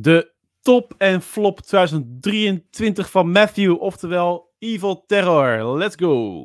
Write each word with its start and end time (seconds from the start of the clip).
De 0.00 0.32
top 0.60 0.94
en 0.98 1.22
flop 1.22 1.60
2023 1.60 3.10
van 3.10 3.30
Matthew, 3.30 3.80
oftewel 3.80 4.54
Evil 4.58 5.04
Terror. 5.06 5.76
Let's 5.78 5.96
go! 5.96 6.42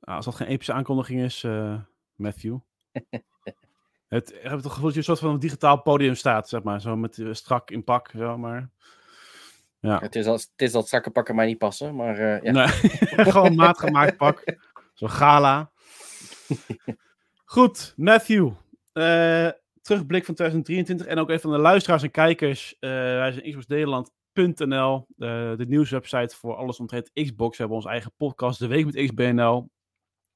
Ah, 0.00 0.16
als 0.16 0.24
dat 0.24 0.34
geen 0.34 0.48
epische 0.48 0.72
aankondiging 0.72 1.20
is, 1.20 1.42
uh, 1.42 1.80
Matthew. 2.14 2.58
het, 4.08 4.34
ik 4.34 4.42
heb 4.42 4.52
het 4.52 4.66
gevoel 4.66 4.84
dat 4.84 4.92
je 4.92 4.98
een 4.98 5.04
soort 5.04 5.18
van 5.18 5.38
digitaal 5.38 5.82
podium 5.82 6.14
staat, 6.14 6.48
zeg 6.48 6.62
maar. 6.62 6.80
Zo 6.80 6.96
met 6.96 7.16
uh, 7.16 7.32
strak 7.32 7.70
in 7.70 7.84
pak, 7.84 8.10
zo, 8.16 8.38
maar... 8.38 8.70
Ja. 9.80 9.98
Het, 9.98 10.16
is 10.16 10.26
als, 10.26 10.42
het 10.42 10.62
is 10.62 10.72
dat 10.72 10.88
zakkenpakken 10.88 11.34
mij 11.34 11.46
niet 11.46 11.58
passen, 11.58 11.94
maar 11.94 12.20
uh, 12.20 12.42
ja. 12.42 12.52
Nee, 12.52 12.66
gewoon 13.32 13.54
maatgemaakt 13.54 14.16
pak. 14.16 14.56
Zo'n 14.94 15.10
gala. 15.10 15.70
Goed, 17.44 17.92
Matthew. 17.96 18.46
Uh, 18.92 19.48
terugblik 19.82 20.24
van 20.24 20.34
2023 20.34 21.06
en 21.06 21.18
ook 21.18 21.28
even 21.28 21.40
van 21.40 21.50
de 21.50 21.58
luisteraars 21.58 22.02
en 22.02 22.10
kijkers. 22.10 22.76
Uh, 22.80 22.90
wij 22.90 23.32
zijn 23.32 23.50
xboxnederland.nl, 23.50 25.06
de 25.16 25.64
nieuwswebsite 25.68 26.36
voor 26.36 26.54
alles 26.54 26.78
omtrent 26.78 27.10
Xbox. 27.12 27.50
We 27.50 27.62
hebben 27.62 27.76
onze 27.76 27.88
eigen 27.88 28.12
podcast, 28.16 28.58
De 28.58 28.66
Week 28.66 28.84
met 28.84 29.06
XBNL. 29.06 29.70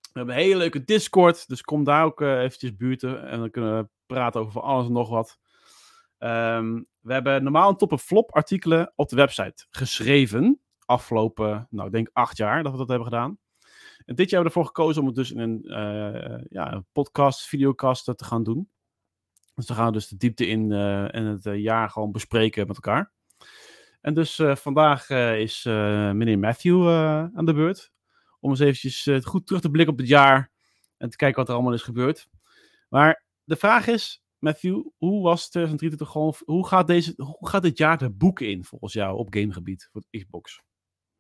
We 0.00 0.18
hebben 0.18 0.34
een 0.34 0.40
hele 0.40 0.56
leuke 0.56 0.84
Discord, 0.84 1.48
dus 1.48 1.62
kom 1.62 1.84
daar 1.84 2.04
ook 2.04 2.20
eventjes 2.20 2.76
buurten. 2.76 3.28
En 3.28 3.38
dan 3.38 3.50
kunnen 3.50 3.78
we 3.78 3.88
praten 4.06 4.40
over 4.40 4.60
alles 4.60 4.86
en 4.86 4.92
nog 4.92 5.08
wat. 5.08 5.38
Um, 6.18 6.88
we 7.00 7.12
hebben 7.12 7.42
normaal 7.42 7.68
een 7.68 7.76
top- 7.76 8.00
flop 8.00 8.34
artikelen 8.34 8.92
op 8.94 9.08
de 9.08 9.16
website 9.16 9.66
geschreven. 9.70 10.60
Afgelopen, 10.84 11.66
nou 11.70 11.86
ik 11.86 11.92
denk 11.92 12.10
acht 12.12 12.36
jaar 12.36 12.62
dat 12.62 12.72
we 12.72 12.78
dat 12.78 12.88
hebben 12.88 13.06
gedaan. 13.06 13.38
En 14.04 14.14
dit 14.14 14.30
jaar 14.30 14.42
hebben 14.42 14.42
we 14.42 14.58
ervoor 14.58 14.64
gekozen 14.64 15.00
om 15.00 15.06
het 15.06 15.16
dus 15.16 15.30
in 15.30 15.38
een, 15.38 15.60
uh, 15.64 16.44
ja, 16.48 16.72
een 16.72 16.86
podcast, 16.92 17.46
videocast 17.46 18.04
te 18.04 18.24
gaan 18.24 18.42
doen. 18.42 18.68
Dus 19.54 19.68
we 19.68 19.74
gaan 19.74 19.92
dus 19.92 20.08
de 20.08 20.16
diepte 20.16 20.46
in 20.46 20.70
uh, 20.70 21.14
en 21.14 21.24
het 21.24 21.44
jaar 21.44 21.90
gewoon 21.90 22.12
bespreken 22.12 22.66
met 22.66 22.76
elkaar. 22.76 23.12
En 24.00 24.14
dus 24.14 24.40
vandaag 24.42 25.10
is 25.10 25.64
meneer 25.64 26.38
Matthew 26.38 26.88
aan 27.34 27.44
de 27.44 27.54
beurt 27.54 27.92
om 28.40 28.50
eens 28.50 28.60
eventjes 28.60 29.08
goed 29.24 29.46
terug 29.46 29.62
te 29.62 29.70
blikken 29.70 29.92
op 29.92 29.98
het 29.98 30.08
jaar 30.08 30.50
en 30.96 31.10
te 31.10 31.16
kijken 31.16 31.38
wat 31.38 31.48
er 31.48 31.54
allemaal 31.54 31.72
is 31.72 31.82
gebeurd. 31.82 32.28
Maar 32.88 33.24
de 33.44 33.56
vraag 33.56 33.86
is, 33.86 34.22
Matthew, 34.40 34.82
hoe 34.96 35.22
was 35.22 35.48
2023 35.50 36.08
gewoon, 36.08 36.34
hoe 36.44 36.66
gaat, 36.66 36.86
deze, 36.86 37.12
hoe 37.16 37.48
gaat 37.48 37.62
dit 37.62 37.78
jaar 37.78 37.98
de 37.98 38.10
boeken 38.10 38.50
in 38.50 38.64
volgens 38.64 38.92
jou 38.92 39.18
op 39.18 39.34
gamegebied 39.34 39.88
voor 39.92 40.02
Xbox? 40.10 40.62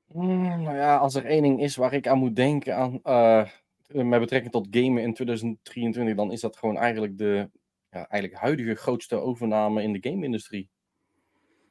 Mm, 0.06 0.62
nou 0.62 0.76
ja, 0.76 0.96
als 0.96 1.14
er 1.14 1.24
één 1.24 1.42
ding 1.42 1.60
is 1.60 1.76
waar 1.76 1.92
ik 1.92 2.06
aan 2.06 2.18
moet 2.18 2.36
denken 2.36 2.76
aan, 2.76 3.00
uh, 3.04 3.48
met 3.88 4.20
betrekking 4.20 4.52
tot 4.52 4.68
gamen 4.70 5.02
in 5.02 5.14
2023, 5.14 6.16
dan 6.16 6.32
is 6.32 6.40
dat 6.40 6.56
gewoon 6.56 6.76
eigenlijk 6.76 7.18
de 7.18 7.50
ja, 7.90 8.08
eigenlijk 8.08 8.42
huidige 8.42 8.74
grootste 8.74 9.16
overname 9.16 9.82
in 9.82 9.92
de 9.92 10.10
game-industrie. 10.10 10.70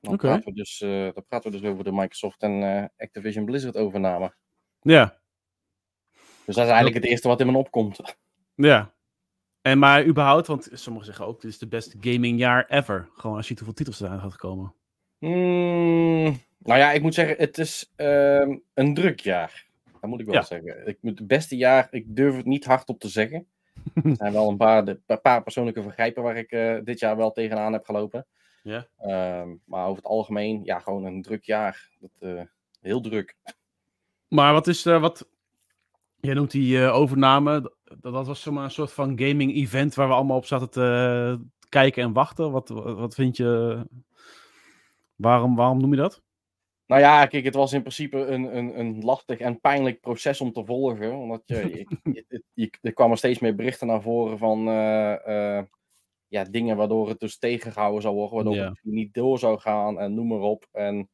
Dan, 0.01 0.13
okay. 0.13 0.29
praten 0.29 0.53
we 0.53 0.59
dus, 0.59 0.81
uh, 0.81 1.13
dan 1.13 1.25
praten 1.27 1.51
we 1.51 1.59
dus 1.59 1.69
over 1.69 1.83
de 1.83 1.91
Microsoft 1.91 2.41
en 2.41 2.61
uh, 2.61 2.85
Activision 2.97 3.45
Blizzard 3.45 3.77
overname. 3.77 4.33
Ja. 4.81 5.19
Dus 6.45 6.55
dat 6.55 6.65
is 6.65 6.71
eigenlijk 6.71 6.95
het 6.95 7.05
eerste 7.05 7.27
wat 7.27 7.39
in 7.39 7.51
me 7.51 7.57
opkomt. 7.57 7.99
Ja. 8.55 8.93
En 9.69 9.79
maar 9.79 10.05
überhaupt, 10.05 10.47
want 10.47 10.69
sommigen 10.73 11.07
zeggen 11.07 11.25
ook, 11.25 11.41
dit 11.41 11.51
is 11.51 11.57
de 11.57 11.67
beste 11.67 11.97
gamingjaar 12.01 12.65
ever. 12.67 13.09
Gewoon 13.13 13.35
als 13.35 13.47
je 13.47 13.53
ziet 13.53 13.57
hoeveel 13.57 13.75
titels 13.75 14.01
eraan 14.01 14.19
gaat 14.19 14.35
komen. 14.35 14.73
Mm, 15.19 16.39
nou 16.57 16.79
ja, 16.79 16.91
ik 16.91 17.01
moet 17.01 17.13
zeggen, 17.13 17.37
het 17.37 17.57
is 17.57 17.93
uh, 17.97 18.47
een 18.73 18.93
druk 18.93 19.19
jaar. 19.19 19.65
Dat 20.01 20.09
moet 20.09 20.19
ik 20.19 20.25
wel 20.25 20.35
ja. 20.35 20.41
zeggen. 20.41 20.87
Ik, 20.87 20.97
het 21.01 21.27
beste 21.27 21.57
jaar, 21.57 21.87
ik 21.91 22.15
durf 22.15 22.35
het 22.35 22.45
niet 22.45 22.65
hardop 22.65 22.99
te 22.99 23.07
zeggen. 23.07 23.47
er 24.03 24.15
zijn 24.15 24.33
wel 24.33 24.49
een 24.49 24.57
paar, 24.57 24.85
de, 24.85 24.99
een 25.05 25.21
paar 25.21 25.43
persoonlijke 25.43 25.81
vergrijpen 25.81 26.23
waar 26.23 26.37
ik 26.37 26.51
uh, 26.51 26.77
dit 26.83 26.99
jaar 26.99 27.17
wel 27.17 27.31
tegenaan 27.31 27.73
heb 27.73 27.85
gelopen. 27.85 28.25
Ja. 28.63 28.87
Uh, 29.01 29.51
maar 29.65 29.85
over 29.85 29.95
het 29.95 30.11
algemeen, 30.11 30.61
ja, 30.63 30.79
gewoon 30.79 31.05
een 31.05 31.21
druk 31.21 31.43
jaar. 31.43 31.89
Dat, 31.99 32.11
uh, 32.19 32.41
heel 32.81 33.01
druk. 33.01 33.35
Maar 34.27 34.53
wat 34.53 34.67
is, 34.67 34.85
uh, 34.85 35.01
wat, 35.01 35.27
Jij 36.21 36.33
noemt 36.33 36.51
die 36.51 36.79
overname. 36.79 37.73
Dat, 37.97 38.13
dat 38.13 38.27
was 38.27 38.41
zomaar 38.41 38.63
een 38.63 38.71
soort 38.71 38.91
van 38.91 39.19
gaming 39.19 39.55
event 39.55 39.95
waar 39.95 40.07
we 40.07 40.13
allemaal 40.13 40.37
op 40.37 40.45
zaten 40.45 40.69
te 40.69 41.39
kijken 41.69 42.03
en 42.03 42.13
wachten. 42.13 42.51
Wat, 42.51 42.69
wat 42.69 43.15
vind 43.15 43.37
je? 43.37 43.79
Waarom, 45.15 45.55
waarom 45.55 45.81
noem 45.81 45.91
je 45.91 45.97
dat? 45.97 46.21
Nou 46.85 47.01
ja, 47.01 47.25
kijk, 47.25 47.43
het 47.43 47.55
was 47.55 47.73
in 47.73 47.81
principe 47.81 48.17
een, 48.17 48.57
een, 48.57 48.79
een 48.79 49.03
lastig 49.03 49.39
en 49.39 49.59
pijnlijk 49.59 50.01
proces 50.01 50.41
om 50.41 50.51
te 50.51 50.65
volgen. 50.65 51.15
Omdat 51.15 51.41
je, 51.45 51.85
je, 52.13 52.43
je, 52.53 52.71
er 52.81 52.93
kwamen 52.93 53.17
steeds 53.17 53.39
meer 53.39 53.55
berichten 53.55 53.87
naar 53.87 54.01
voren 54.01 54.37
van 54.37 54.67
uh, 54.67 55.15
uh, 55.27 55.61
ja, 56.27 56.43
dingen 56.43 56.77
waardoor 56.77 57.09
het 57.09 57.19
dus 57.19 57.37
tegengehouden 57.37 58.01
zou 58.01 58.15
worden. 58.15 58.35
Waardoor 58.35 58.55
ja. 58.55 58.69
het 58.69 58.79
niet 58.83 59.13
door 59.13 59.39
zou 59.39 59.59
gaan 59.59 59.99
en 59.99 60.13
noem 60.13 60.27
maar 60.27 60.39
op. 60.39 60.67
En 60.71 61.09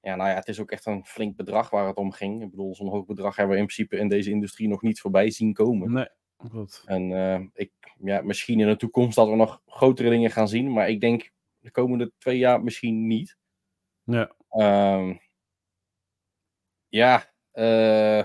ja, 0.00 0.16
nou 0.16 0.28
ja, 0.28 0.34
het 0.34 0.48
is 0.48 0.60
ook 0.60 0.70
echt 0.70 0.86
een 0.86 1.04
flink 1.04 1.36
bedrag 1.36 1.70
waar 1.70 1.86
het 1.86 1.96
om 1.96 2.12
ging. 2.12 2.42
Ik 2.42 2.50
bedoel, 2.50 2.74
zo'n 2.74 2.88
hoog 2.88 3.06
bedrag 3.06 3.36
hebben 3.36 3.54
we 3.54 3.60
in 3.60 3.66
principe 3.66 3.96
in 3.96 4.08
deze 4.08 4.30
industrie 4.30 4.68
nog 4.68 4.82
niet 4.82 5.00
voorbij 5.00 5.30
zien 5.30 5.52
komen. 5.52 5.92
Nee, 5.92 6.08
goed. 6.38 6.82
En 6.86 7.10
uh, 7.10 7.40
ik, 7.52 7.72
ja, 7.98 8.22
misschien 8.22 8.60
in 8.60 8.66
de 8.66 8.76
toekomst 8.76 9.16
dat 9.16 9.28
we 9.28 9.36
nog 9.36 9.62
grotere 9.66 10.10
dingen 10.10 10.30
gaan 10.30 10.48
zien, 10.48 10.72
maar 10.72 10.88
ik 10.88 11.00
denk 11.00 11.30
de 11.58 11.70
komende 11.70 12.12
twee 12.18 12.38
jaar 12.38 12.62
misschien 12.62 13.06
niet. 13.06 13.36
Ja. 14.04 14.32
Um, 14.96 15.20
ja, 16.88 17.32
uh... 17.52 18.22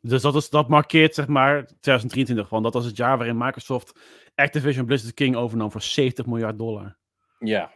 Dus 0.00 0.22
dat, 0.22 0.34
is, 0.34 0.50
dat 0.50 0.68
markeert 0.68 1.14
zeg 1.14 1.26
maar 1.26 1.66
2023, 1.66 2.48
want 2.48 2.64
dat 2.64 2.74
was 2.74 2.84
het 2.84 2.96
jaar 2.96 3.16
waarin 3.16 3.36
Microsoft 3.36 4.00
Activision 4.34 4.86
Blizzard 4.86 5.14
King 5.14 5.36
overnam 5.36 5.70
voor 5.70 5.82
70 5.82 6.26
miljard 6.26 6.58
dollar. 6.58 6.98
Ja. 7.38 7.72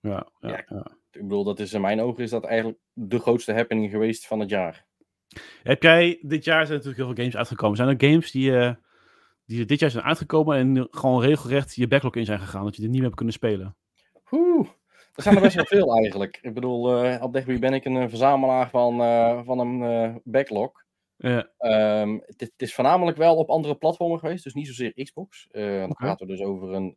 Ja, 0.00 0.26
ja, 0.40 0.48
ja. 0.48 0.64
ja. 0.68 0.96
Ik 1.10 1.22
bedoel, 1.22 1.44
dat 1.44 1.60
is 1.60 1.72
in 1.72 1.80
mijn 1.80 2.00
ogen 2.00 2.22
is 2.22 2.30
dat 2.30 2.44
eigenlijk 2.44 2.78
de 2.92 3.18
grootste 3.18 3.52
happening 3.52 3.90
geweest 3.90 4.26
van 4.26 4.40
het 4.40 4.50
jaar. 4.50 4.86
Heb 5.62 5.82
jij, 5.82 6.18
dit 6.22 6.44
jaar 6.44 6.66
zijn 6.66 6.78
natuurlijk 6.78 6.96
heel 6.96 7.06
veel 7.06 7.24
games 7.24 7.36
uitgekomen. 7.36 7.76
Zijn 7.76 7.88
er 7.88 8.08
games 8.08 8.30
die, 8.30 8.50
uh, 8.50 8.72
die 9.46 9.64
dit 9.64 9.80
jaar 9.80 9.90
zijn 9.90 10.04
uitgekomen 10.04 10.56
en 10.56 10.88
gewoon 10.90 11.22
regelrecht 11.22 11.74
je 11.74 11.88
backlog 11.88 12.14
in 12.14 12.24
zijn 12.24 12.40
gegaan, 12.40 12.64
dat 12.64 12.76
je 12.76 12.82
er 12.82 12.88
niet 12.88 12.96
meer 12.96 13.04
hebt 13.04 13.16
kunnen 13.16 13.34
spelen? 13.34 13.76
Oeh, 14.30 14.68
er 15.14 15.22
zijn 15.22 15.34
er 15.34 15.40
best 15.40 15.54
wel 15.54 15.64
veel 15.78 15.96
eigenlijk. 15.96 16.38
Ik 16.42 16.54
bedoel, 16.54 17.04
uh, 17.04 17.22
op 17.22 17.32
Degby 17.32 17.58
ben 17.58 17.74
ik 17.74 17.84
een 17.84 18.08
verzamelaar 18.08 18.70
van, 18.70 19.00
uh, 19.00 19.40
van 19.44 19.58
een 19.58 20.20
backlog. 20.24 20.86
Ja. 21.16 21.50
Um, 22.00 22.22
het, 22.26 22.40
het, 22.40 22.52
is 22.56 22.74
voornamelijk 22.74 23.16
wel 23.16 23.36
op 23.36 23.50
andere 23.50 23.74
platformen 23.74 24.18
geweest, 24.18 24.44
dus 24.44 24.54
niet 24.54 24.66
zozeer 24.66 24.92
Xbox. 24.94 25.48
dan 25.50 25.92
praten 25.92 26.26
we 26.26 26.32
dus 26.32 26.42
over 26.42 26.74
een, 26.74 26.96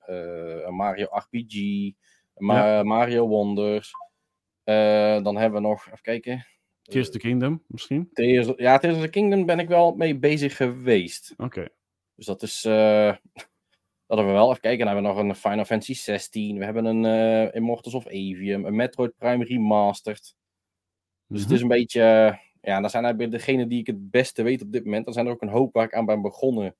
een 0.65 0.75
Mario 0.75 1.07
RPG, 1.09 1.55
Ma 2.35 2.75
ja. 2.75 2.83
Mario 2.83 3.27
Wonders. 3.27 3.91
Dan 5.23 5.37
hebben 5.37 5.61
we 5.61 5.67
nog, 5.67 5.85
even 5.85 6.01
kijken. 6.01 6.45
Tears 6.91 7.07
of 7.07 7.13
the 7.13 7.19
Kingdom, 7.19 7.63
misschien? 7.67 8.09
Tears, 8.13 8.53
ja, 8.55 8.77
Tears 8.77 8.95
of 8.95 9.01
the 9.01 9.09
Kingdom 9.09 9.45
ben 9.45 9.59
ik 9.59 9.67
wel 9.67 9.95
mee 9.95 10.17
bezig 10.17 10.55
geweest. 10.55 11.31
Oké. 11.31 11.43
Okay. 11.43 11.69
Dus 12.15 12.25
dat 12.25 12.41
is, 12.41 12.65
uh, 12.65 12.73
dat 14.07 14.17
hebben 14.17 14.25
we 14.25 14.31
wel. 14.31 14.49
Even 14.49 14.61
kijken, 14.61 14.85
dan 14.85 14.95
hebben 14.95 15.13
we 15.13 15.21
nog 15.21 15.29
een 15.29 15.35
Final 15.35 15.65
Fantasy 15.65 15.93
16. 15.93 16.57
We 16.57 16.63
hebben 16.63 16.85
een 16.85 17.03
uh, 17.03 17.55
Immortals 17.55 17.93
of 17.93 18.05
Avium, 18.05 18.65
een 18.65 18.75
Metroid 18.75 19.17
Prime 19.17 19.43
Remastered. 19.43 20.21
Dus 20.21 20.33
mm 21.27 21.35
-hmm. 21.35 21.43
het 21.43 21.51
is 21.51 21.61
een 21.61 21.67
beetje, 21.67 22.01
ja, 22.61 22.81
dat 22.81 22.91
zijn 22.91 23.03
eigenlijk 23.03 23.33
degenen 23.33 23.67
die 23.67 23.79
ik 23.79 23.87
het 23.87 24.09
beste 24.09 24.43
weet 24.43 24.61
op 24.61 24.71
dit 24.71 24.83
moment. 24.83 25.05
Dan 25.05 25.13
zijn 25.13 25.25
er 25.25 25.31
ook 25.31 25.41
een 25.41 25.47
hoop 25.49 25.73
waar 25.73 25.85
ik 25.85 25.93
aan 25.93 26.05
ben 26.05 26.21
begonnen, 26.21 26.75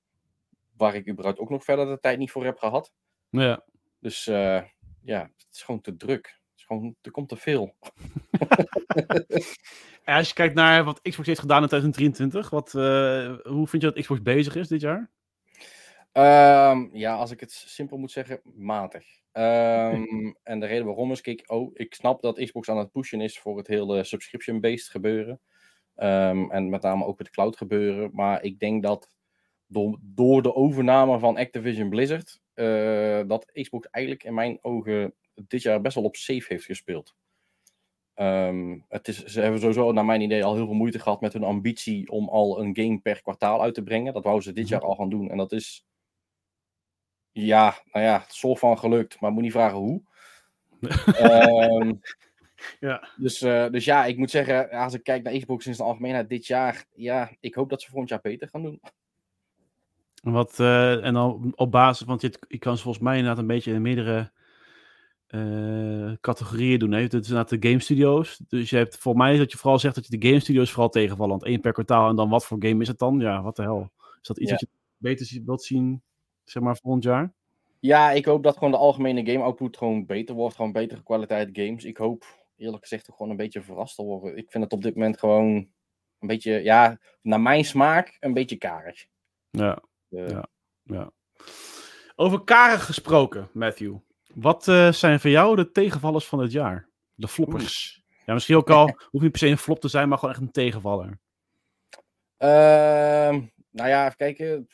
waar 0.78 0.95
ik 0.95 1.09
überhaupt 1.09 1.39
ook 1.39 1.49
nog 1.49 1.63
verder 1.63 1.85
de 1.85 1.99
tijd 1.99 2.17
niet 2.17 2.31
voor 2.31 2.45
heb 2.45 2.57
gehad. 2.57 2.91
Ja. 3.29 3.63
Dus 3.99 4.25
ja, 5.03 5.31
het 5.38 5.47
is 5.51 5.61
gewoon 5.61 5.81
te 5.81 5.95
druk. 5.95 6.39
Gewoon, 6.55 6.95
er 7.01 7.11
komt 7.11 7.29
te 7.29 7.35
veel. 7.35 7.75
en 10.03 10.16
als 10.16 10.28
je 10.28 10.34
kijkt 10.34 10.56
naar 10.56 10.84
wat 10.84 11.02
Xbox 11.02 11.28
heeft 11.28 11.40
gedaan 11.40 11.61
in 11.61 11.67
2023, 11.67 12.49
wat, 12.49 12.73
uh, 12.73 13.53
hoe 13.53 13.67
vind 13.67 13.81
je 13.81 13.91
dat 13.91 13.99
Xbox 13.99 14.22
bezig 14.22 14.55
is 14.55 14.67
dit 14.67 14.81
jaar? 14.81 15.09
Um, 16.14 16.90
ja, 16.93 17.16
als 17.16 17.31
ik 17.31 17.40
het 17.40 17.52
simpel 17.52 17.97
moet 17.97 18.11
zeggen, 18.11 18.41
matig. 18.43 19.05
Um, 19.34 20.37
en 20.43 20.59
de 20.59 20.66
reden 20.66 20.85
waarom 20.85 21.11
is, 21.11 21.22
kijk, 21.22 21.43
oh, 21.46 21.72
ik 21.73 21.93
snap 21.93 22.22
dat 22.22 22.43
Xbox 22.43 22.70
aan 22.70 22.78
het 22.78 22.91
pushen 22.91 23.22
is 23.22 23.40
voor 23.40 23.58
het 23.58 23.67
hele 23.67 24.03
subscription-based 24.03 24.90
gebeuren. 24.90 25.40
Um, 25.96 26.52
en 26.52 26.70
met 26.70 26.81
name 26.81 27.05
ook 27.05 27.20
het 27.20 27.29
cloud 27.29 27.58
gebeuren. 27.58 28.09
Maar 28.14 28.43
ik 28.43 28.59
denk 28.59 28.84
dat 28.84 29.09
door, 29.67 29.99
door 30.02 30.41
de 30.41 30.55
overname 30.55 31.20
van 31.20 31.37
Activision 31.37 31.90
Blizzard, 31.90 32.40
uh, 32.55 33.22
dat 33.28 33.52
Xbox 33.52 33.87
eigenlijk 33.90 34.26
in 34.26 34.34
mijn 34.34 34.58
ogen 34.61 35.14
dit 35.47 35.61
jaar 35.61 35.81
best 35.81 35.96
wel 35.96 36.03
op 36.03 36.16
safe 36.16 36.46
heeft 36.47 36.66
gespeeld. 36.66 37.16
Um, 38.22 38.85
het 38.90 39.08
is, 39.08 39.23
ze 39.23 39.41
hebben 39.41 39.59
sowieso, 39.59 39.91
naar 39.91 40.06
mijn 40.06 40.22
idee, 40.22 40.44
al 40.44 40.56
heel 40.56 40.66
veel 40.66 40.76
moeite 40.76 41.00
gehad 41.00 41.22
met 41.22 41.34
hun 41.34 41.44
ambitie 41.44 42.09
om 42.09 42.29
al 42.29 42.59
een 42.59 42.76
game 42.76 43.00
per 43.00 43.22
kwartaal 43.22 43.62
uit 43.62 43.73
te 43.73 43.84
brengen. 43.84 44.14
Dat 44.14 44.23
wouden 44.23 44.44
ze 44.44 44.53
dit 44.53 44.68
jaar 44.68 44.82
al 44.82 44.96
gaan 44.96 45.09
doen. 45.09 45.29
En 45.29 45.38
dat 45.38 45.52
is, 45.52 45.85
ja, 47.32 47.82
nou 47.91 48.06
ja, 48.06 48.20
het 48.20 48.34
soort 48.34 48.59
van 48.59 48.79
gelukt, 48.79 49.20
maar 49.20 49.32
moet 49.32 49.44
niet 49.44 49.52
vragen 49.52 49.78
hoe. 49.78 50.02
um, 51.22 52.00
Ja. 52.79 53.08
Dus, 53.18 53.41
eh, 53.41 53.70
dus 53.70 53.85
ja, 53.85 54.06
ik 54.06 54.18
moet 54.18 54.32
zeggen, 54.32 54.70
als 54.70 54.94
ik 54.94 55.03
kijk 55.03 55.24
naar 55.24 55.38
Xbox 55.38 55.66
in 55.67 55.76
zijn 55.76 55.88
algemeenheid 55.88 56.29
dit 56.29 56.47
jaar, 56.47 56.85
ja, 56.96 57.32
ik 57.40 57.56
hoop 57.56 57.70
dat 57.70 57.82
ze 57.82 57.90
volgend 57.90 58.09
jaar 58.09 58.22
beter 58.22 58.47
gaan 58.47 58.62
doen. 58.62 58.79
En 60.24 60.32
Wat, 60.32 60.59
eh, 60.59 61.06
en 61.06 61.14
dan 61.14 61.52
op 61.56 61.72
basis, 61.72 62.08
want 62.08 62.22
je, 62.22 62.34
je 62.47 62.58
kan 62.58 62.78
ze 62.78 62.84
volgens 62.84 63.03
mij 63.03 63.17
inderdaad 63.17 63.41
een 63.41 63.47
beetje 63.47 63.74
in 63.74 63.82
meerdere 63.82 64.32
eh, 65.31 66.11
categorieën 66.22 66.79
doen. 66.79 66.91
Hè? 66.91 67.01
Dat 67.07 67.22
is 67.22 67.29
inderdaad 67.29 67.61
de 67.61 67.67
game 67.69 67.79
studios. 67.81 68.37
Dus 68.47 68.69
je 68.69 68.75
hebt, 68.78 68.97
voor 68.97 69.16
mij 69.16 69.33
is 69.33 69.37
dat 69.39 69.51
je 69.51 69.57
vooral 69.57 69.79
zegt 69.79 69.95
dat 69.95 70.07
je 70.07 70.17
de 70.17 70.28
game 70.28 70.39
studios 70.39 70.72
vooral 70.72 70.89
tegenvallen. 70.89 71.31
Want 71.31 71.43
één 71.45 71.61
per 71.61 71.73
kwartaal 71.73 72.09
en 72.09 72.16
dan 72.16 72.29
wat 72.29 72.45
voor 72.45 72.57
game 72.59 72.81
is 72.81 72.87
het 72.87 72.99
dan? 72.99 73.19
Ja, 73.19 73.41
wat 73.41 73.55
de 73.55 73.61
hel. 73.61 73.91
Is 74.22 74.28
dat 74.28 74.37
iets 74.37 74.49
Ja. 74.49 74.55
wat 74.55 74.59
je 74.61 74.67
beter 74.97 75.41
wilt 75.45 75.63
zien, 75.63 76.03
zeg 76.43 76.63
maar, 76.63 76.78
volgend 76.78 77.03
jaar? 77.03 77.33
Ja, 77.79 78.11
ik 78.11 78.25
hoop 78.25 78.43
dat 78.43 78.53
gewoon 78.57 78.72
de 78.72 78.78
algemene 78.78 79.25
game 79.31 79.43
output 79.43 79.78
gewoon 79.78 80.05
beter 80.05 80.35
wordt. 80.35 80.55
Gewoon 80.55 80.72
betere 80.72 81.03
kwaliteit 81.03 81.49
games. 81.53 81.83
Ik 81.83 81.97
hoop 81.97 82.25
eerlijk 82.57 82.81
gezegd 82.81 83.09
ook 83.09 83.16
gewoon 83.16 83.31
een 83.31 83.37
beetje 83.37 83.61
verrast 83.61 83.95
te 83.95 84.03
worden. 84.03 84.37
Ik 84.37 84.51
vind 84.51 84.63
het 84.63 84.73
op 84.73 84.81
dit 84.81 84.95
moment 84.95 85.19
gewoon 85.19 85.47
een 86.19 86.28
beetje, 86.28 86.51
ja, 86.63 86.99
naar 87.22 87.41
mijn 87.41 87.66
smaak, 87.66 88.17
een 88.19 88.33
beetje 88.33 88.55
karig. 88.57 89.05
Ja. 89.49 89.81
Eh, 90.09 90.29
Ja. 90.29 90.47
Ja. 90.83 91.11
Over 92.16 92.43
karig 92.43 92.85
gesproken, 92.85 93.49
Matthew. 93.53 93.95
Wat 94.33 94.67
eh, 94.67 94.91
zijn 94.91 95.19
voor 95.19 95.29
jou 95.29 95.55
de 95.55 95.72
tegenvallers 95.72 96.25
van 96.25 96.39
het 96.39 96.51
jaar? 96.51 96.89
De 97.16 97.28
floppers. 97.28 98.01
Ja, 98.25 98.33
misschien 98.33 98.55
ook 98.55 98.69
al, 98.69 98.85
hoeft 99.11 99.23
niet 99.23 99.31
per 99.31 99.39
se 99.39 99.47
een 99.47 99.57
flop 99.57 99.79
te 99.79 99.87
zijn, 99.87 100.09
maar 100.09 100.17
gewoon 100.17 100.33
echt 100.33 100.43
een 100.43 100.51
tegenvaller. 100.51 101.19
Ehm, 102.37 103.41
nou 103.69 103.89
ja, 103.89 104.05
even 104.05 104.17
kijken. 104.17 104.67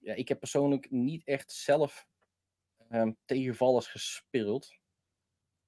Ja, 0.00 0.14
ik 0.14 0.28
heb 0.28 0.38
persoonlijk 0.38 0.90
niet 0.90 1.24
echt 1.24 1.52
zelf 1.52 2.06
ehm, 2.88 3.12
tegenvallers 3.24 3.86
gespeeld. 3.86 4.78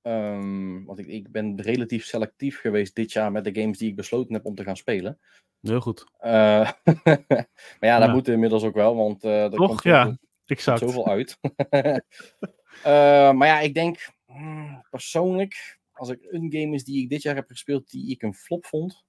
Ehm, 0.02 0.84
want 0.84 0.98
ik, 0.98 1.06
ik 1.06 1.30
ben 1.32 1.60
relatief 1.60 2.04
selectief 2.04 2.60
geweest 2.60 2.94
dit 2.94 3.12
jaar 3.12 3.32
met 3.32 3.44
de 3.44 3.60
games 3.60 3.78
die 3.78 3.88
ik 3.90 3.96
besloten 3.96 4.34
heb 4.34 4.44
om 4.46 4.54
te 4.54 4.64
gaan 4.64 4.76
spelen. 4.76 5.20
Heel 5.60 5.80
goed. 5.80 6.04
Eh, 6.18 6.70
maar 7.04 7.46
ja, 7.80 7.98
dat 7.98 8.08
Ja. 8.08 8.12
moet 8.12 8.28
inmiddels 8.28 8.62
ook 8.62 8.74
wel, 8.74 8.96
want 8.96 9.24
eh 9.24 9.42
er 9.44 9.50
Toch? 9.50 9.66
komt 9.68 9.82
Ja, 9.82 10.18
exact. 10.46 10.78
zoveel 10.78 11.06
uit. 11.08 11.38
Eh, 12.82 13.32
maar 13.32 13.48
ja, 13.48 13.60
ik 13.60 13.74
denk 13.74 14.08
hmm, 14.26 14.86
persoonlijk, 14.90 15.78
als 15.92 16.08
ik 16.08 16.26
een 16.30 16.52
game 16.52 16.74
is 16.74 16.84
die 16.84 17.02
ik 17.02 17.08
dit 17.08 17.22
jaar 17.22 17.34
heb 17.34 17.48
gespeeld 17.48 17.90
die 17.90 18.10
ik 18.10 18.22
een 18.22 18.34
flop 18.34 18.66
vond, 18.66 19.04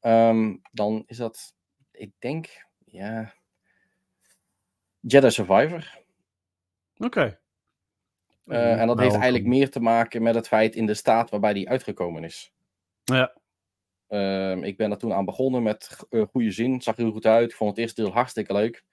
ehm, 0.00 0.56
dan 0.72 1.02
is 1.06 1.16
dat, 1.16 1.54
ik 1.90 2.12
denk, 2.18 2.66
ja, 2.84 3.34
Jedi 5.00 5.30
Survivor. 5.30 5.98
Oké. 6.96 7.40
Eh, 8.46 8.80
en 8.80 8.86
dat 8.86 8.98
heeft 8.98 9.14
eigenlijk 9.14 9.44
meer 9.44 9.70
te 9.70 9.80
maken 9.80 10.22
met 10.22 10.34
het 10.34 10.48
feit 10.48 10.74
in 10.74 10.86
de 10.86 10.94
staat 10.94 11.30
waarbij 11.30 11.52
die 11.52 11.68
uitgekomen 11.68 12.24
is. 12.24 12.52
Ja. 13.04 13.32
Ehm, 14.06 14.62
ik 14.62 14.76
ben 14.76 14.90
er 14.90 14.98
toen 14.98 15.12
aan 15.12 15.24
begonnen 15.24 15.62
met 15.62 16.06
uh, 16.10 16.26
goede 16.26 16.50
zin. 16.50 16.82
Zag 16.82 16.96
er 16.96 17.02
heel 17.02 17.12
goed 17.12 17.26
uit. 17.26 17.50
Ik 17.50 17.56
vond 17.56 17.70
het 17.70 17.78
eerste 17.78 18.02
deel 18.02 18.12
hartstikke 18.12 18.52
leuk. 18.52 18.84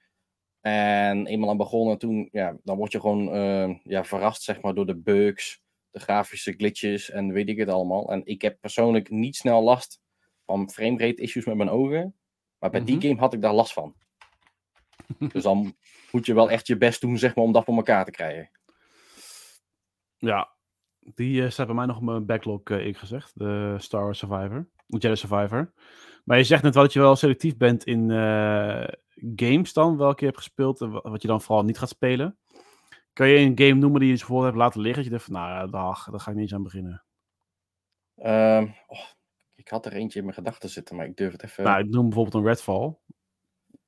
En 0.68 1.25
eenmaal 1.28 1.50
aan 1.50 1.58
begonnen, 1.58 1.98
toen, 1.98 2.30
ja, 2.31 2.58
dan 2.64 2.78
word 2.78 2.92
je 2.92 3.00
gewoon 3.00 3.31
eh, 3.34 3.75
ja, 3.84 4.04
verrast 4.04 4.42
zeg 4.44 4.62
maar, 4.62 4.74
door 4.74 4.86
de 4.86 4.96
bugs, 4.98 5.62
de 5.92 6.00
grafische 6.00 6.52
glitches 6.54 7.10
en 7.10 7.31
weet 7.31 7.50
ik 7.50 7.58
het 7.58 7.69
allemaal. 7.69 8.12
En 8.12 8.22
ik 8.25 8.42
heb 8.42 8.58
persoonlijk 8.62 9.10
niet 9.10 9.36
snel 9.36 9.62
last 9.64 10.00
van 10.46 10.69
framerate 10.69 11.22
issues 11.22 11.46
met 11.46 11.56
mijn 11.56 11.69
ogen. 11.69 12.16
Maar 12.60 12.69
bij 12.69 12.80
Mhm. 12.81 12.90
die 12.90 13.02
game 13.10 13.19
had 13.19 13.34
ik 13.34 13.42
daar 13.42 13.54
last 13.54 13.74
van. 13.74 13.96
dus 15.34 15.44
dan 15.44 15.75
moet 16.12 16.25
je 16.25 16.34
wel 16.34 16.50
echt 16.50 16.68
je 16.68 16.78
best 16.78 17.02
doen 17.02 17.18
zeg 17.18 17.36
maar, 17.36 17.46
om 17.46 17.52
dat 17.52 17.63
voor 17.66 17.75
elkaar 17.75 18.06
te 18.06 18.12
krijgen. 18.12 18.50
Ja. 20.18 20.56
Die 21.00 21.44
eh, 21.44 21.50
staat 21.50 21.66
bij 21.66 21.75
mij 21.75 21.86
nog 21.86 21.98
op 21.98 22.04
mijn 22.04 22.25
backlog, 22.25 22.63
eh 22.63 22.86
ik 22.86 22.98
gezegd. 22.98 23.31
De 23.40 23.75
Star 23.78 24.04
Wars 24.04 24.20
Survivor. 24.20 24.68
De 24.88 24.98
Jedi 24.98 25.16
Survivor. 25.16 25.74
Maar 26.24 26.38
je 26.38 26.44
zegt 26.44 26.63
net 26.63 26.74
wel 26.74 26.84
dat 26.84 26.94
je 26.94 27.00
wel 27.00 27.16
selectief 27.16 27.57
bent 27.57 27.84
in 27.84 28.12
eh, 28.12 28.88
games 29.36 29.74
dan, 29.74 29.98
welke 29.98 30.19
je 30.19 30.25
hebt 30.25 30.38
gespeeld 30.38 30.81
en 30.81 30.92
wa- 30.92 31.01
wat 31.10 31.22
je 31.22 31.28
dan 31.28 31.42
vooral 31.42 31.63
niet 31.63 31.78
gaat 31.78 31.89
spelen. 31.89 32.38
Kan 33.13 33.28
je 33.28 33.38
een 33.38 33.60
game 33.60 33.80
noemen 33.80 34.00
die 34.00 34.10
je 34.10 34.16
dus 34.16 34.25
bijvoorbeeld 34.25 34.54
hebt 34.54 34.63
laten 34.63 34.81
liggen? 34.81 35.04
Dat 35.04 35.12
je 35.12 35.18
denkt 35.18 35.25
van, 35.25 35.34
nou 35.34 35.50
ja, 35.50 35.68
dag, 35.72 36.10
daar 36.10 36.19
ga 36.19 36.30
ik 36.30 36.36
niet 36.36 36.44
eens 36.45 36.54
aan 36.54 36.63
beginnen. 36.63 37.04
Ehm, 38.16 38.68
oh, 38.88 39.06
ik 39.56 39.68
had 39.68 39.86
er 39.86 39.94
eentje 39.94 40.18
in 40.19 40.25
mijn 40.25 40.38
gedachten 40.38 40.69
zitten, 40.69 40.95
maar 40.95 41.06
ik 41.06 41.16
durf 41.18 41.31
het 41.31 41.44
even... 41.44 41.63
Nou, 41.63 41.80
ik 41.80 41.89
noem 41.89 42.04
bijvoorbeeld 42.06 42.36
een 42.36 42.50
Redfall. 42.50 42.98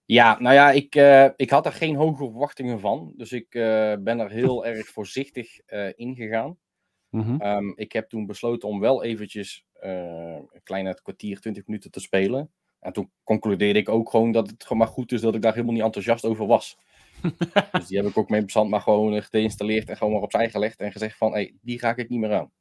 Ja, 0.06 0.40
nou 0.40 0.56
ja, 0.56 0.72
ik, 0.72 0.96
eh, 0.96 1.30
ik 1.36 1.50
had 1.50 1.66
er 1.66 1.74
geen 1.74 1.96
hoge 1.96 2.24
verwachtingen 2.24 2.80
van. 2.80 3.14
Dus 3.16 3.32
ik 3.32 3.56
eh, 3.56 3.94
ben 4.00 4.20
er 4.20 4.30
heel 4.30 4.66
erg 4.66 4.88
voorzichtig 4.88 5.60
eh 5.60 5.92
ingegaan. 5.96 6.58
Mhm. 7.10 7.42
Ehm, 7.42 7.72
ik 7.76 7.92
heb 7.92 8.10
toen 8.10 8.26
besloten 8.26 8.70
om 8.70 8.80
wel 8.80 9.04
eventjes 9.04 9.66
een 9.80 10.62
kleine 10.64 11.00
kwartier, 11.02 11.40
20 11.40 11.66
minuten 11.66 11.92
te 11.92 12.00
spelen. 12.00 12.52
En 12.80 12.94
toen 12.94 13.12
concludeerde 13.24 13.80
ik 13.80 13.90
ook 13.90 14.10
gewoon 14.10 14.32
dat 14.32 14.50
het 14.50 14.64
gewoon 14.64 14.78
maar 14.78 14.88
goed 14.88 15.12
is 15.12 15.22
dat 15.22 15.36
ik 15.36 15.42
daar 15.42 15.54
helemaal 15.54 15.74
niet 15.74 15.84
enthousiast 15.84 16.26
over 16.26 16.48
was. 16.48 16.78
dus 17.72 17.88
die 17.88 17.98
heb 17.98 18.08
ik 18.08 18.18
ook 18.18 18.30
mee 18.30 18.44
bestand 18.44 18.70
maar 18.70 18.82
gewoon 18.82 19.14
eh, 19.14 19.22
geïnstalleerd 19.22 19.90
en 19.90 19.98
gewoon 19.98 20.14
maar 20.14 20.22
opzij 20.22 20.50
gelegd 20.50 20.80
en 20.80 20.92
gezegd 20.92 21.18
van, 21.18 21.32
hé, 21.32 21.38
hey, 21.38 21.56
die 21.62 21.80
ga 21.80 21.96
ik 21.96 22.10
niet 22.10 22.20
meer 22.20 22.34
aan. 22.34 22.52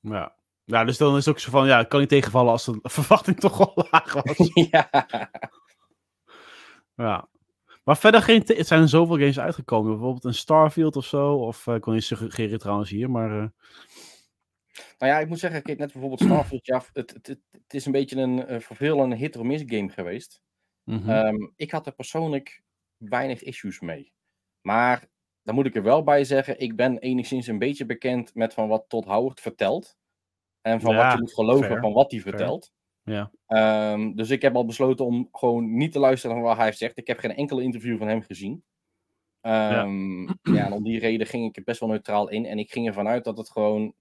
Ja. 0.00 0.34
ja, 0.64 0.84
dus 0.84 0.96
dan 0.96 1.16
is 1.16 1.24
het 1.24 1.34
ook 1.34 1.40
zo 1.40 1.50
van, 1.50 1.66
ja, 1.66 1.82
kan 1.82 2.00
niet 2.00 2.08
tegenvallen 2.08 2.52
als 2.52 2.64
de 2.64 2.78
verwachting 2.88 3.40
toch 3.40 3.58
wel 3.58 3.86
laag 3.90 4.12
was. 4.12 4.50
ja. 4.70 4.88
ja. 6.96 7.28
Maar 7.84 7.96
verder 7.96 8.22
geen, 8.22 8.42
het 8.46 8.66
zijn 8.66 8.82
er 8.82 8.88
zoveel 8.88 9.16
games 9.16 9.38
uitgekomen. 9.38 9.90
Bijvoorbeeld 9.90 10.24
een 10.24 10.34
Starfield 10.34 10.96
of 10.96 11.04
zo. 11.04 11.34
Of 11.34 11.66
eh, 11.66 11.74
ik 11.74 11.80
kon 11.80 11.94
je 11.94 12.00
suggereren 12.00 12.58
trouwens 12.58 12.90
hier, 12.90 13.10
maar... 13.10 13.40
eh, 13.40 13.48
Nou 14.98 15.12
ja, 15.12 15.18
ik 15.18 15.28
moet 15.28 15.38
zeggen, 15.38 15.62
kijk, 15.62 15.78
net 15.78 15.92
bijvoorbeeld 15.92 16.22
Starfield, 16.22 16.66
ja, 16.66 16.82
het, 16.92 17.12
het, 17.12 17.26
het, 17.26 17.40
het 17.50 17.74
is 17.74 17.86
een 17.86 17.92
beetje 17.92 18.16
een 18.16 18.52
uh, 18.52 18.60
vervelende 18.60 19.16
hit-or-miss 19.16 19.64
game 19.66 19.88
geweest. 19.88 20.42
mhm. 20.84 21.10
Ehm, 21.10 21.48
ik 21.56 21.70
had 21.70 21.86
er 21.86 21.94
persoonlijk 21.94 22.62
weinig 22.96 23.42
issues 23.42 23.80
mee. 23.80 24.12
Maar 24.60 25.08
daar 25.42 25.54
moet 25.54 25.66
ik 25.66 25.76
er 25.76 25.82
wel 25.82 26.02
bij 26.02 26.24
zeggen, 26.24 26.60
ik 26.60 26.76
ben 26.76 26.98
enigszins 26.98 27.46
een 27.46 27.58
beetje 27.58 27.86
bekend 27.86 28.34
met 28.34 28.54
van 28.54 28.68
wat 28.68 28.84
Todd 28.88 29.06
Howard 29.06 29.40
vertelt. 29.40 29.96
En 30.60 30.80
van 30.80 30.94
Ja, 30.94 31.02
wat 31.02 31.12
je 31.12 31.18
moet 31.18 31.34
geloven 31.34 31.66
fair, 31.66 31.80
van 31.80 31.92
wat 31.92 32.10
hij 32.10 32.20
vertelt. 32.20 32.72
Ja. 33.02 33.30
Ehm, 33.46 34.14
dus 34.14 34.30
ik 34.30 34.42
heb 34.42 34.54
al 34.54 34.64
besloten 34.64 35.04
om 35.04 35.28
gewoon 35.32 35.76
niet 35.76 35.92
te 35.92 35.98
luisteren 35.98 36.36
naar 36.36 36.44
wat 36.44 36.56
hij 36.56 36.72
zegt. 36.72 36.98
Ik 36.98 37.06
heb 37.06 37.18
geen 37.18 37.34
enkele 37.34 37.62
interview 37.62 37.98
van 37.98 38.08
hem 38.08 38.22
gezien. 38.22 38.64
Ehm, 39.40 40.22
ja. 40.22 40.64
en 40.64 40.72
om 40.72 40.82
die 40.82 40.98
reden 40.98 41.26
ging 41.26 41.48
ik 41.48 41.56
er 41.56 41.62
best 41.62 41.80
wel 41.80 41.88
neutraal 41.88 42.28
in. 42.28 42.46
En 42.46 42.58
ik 42.58 42.72
ging 42.72 42.86
ervan 42.86 43.08
uit 43.08 43.24
dat 43.24 43.38
het 43.38 43.50
gewoon 43.50 43.94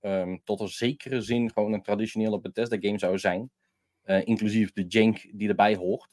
ehm, 0.00 0.36
tot 0.44 0.60
een 0.60 0.68
zekere 0.68 1.20
zin 1.20 1.52
gewoon 1.52 1.72
een 1.72 1.82
traditionele 1.82 2.40
Bethesda 2.40 2.76
game 2.80 2.98
zou 2.98 3.18
zijn. 3.18 3.50
Eh, 4.02 4.26
inclusief 4.26 4.72
de 4.72 4.84
jank 4.86 5.26
die 5.32 5.48
erbij 5.48 5.76
hoort. 5.76 6.08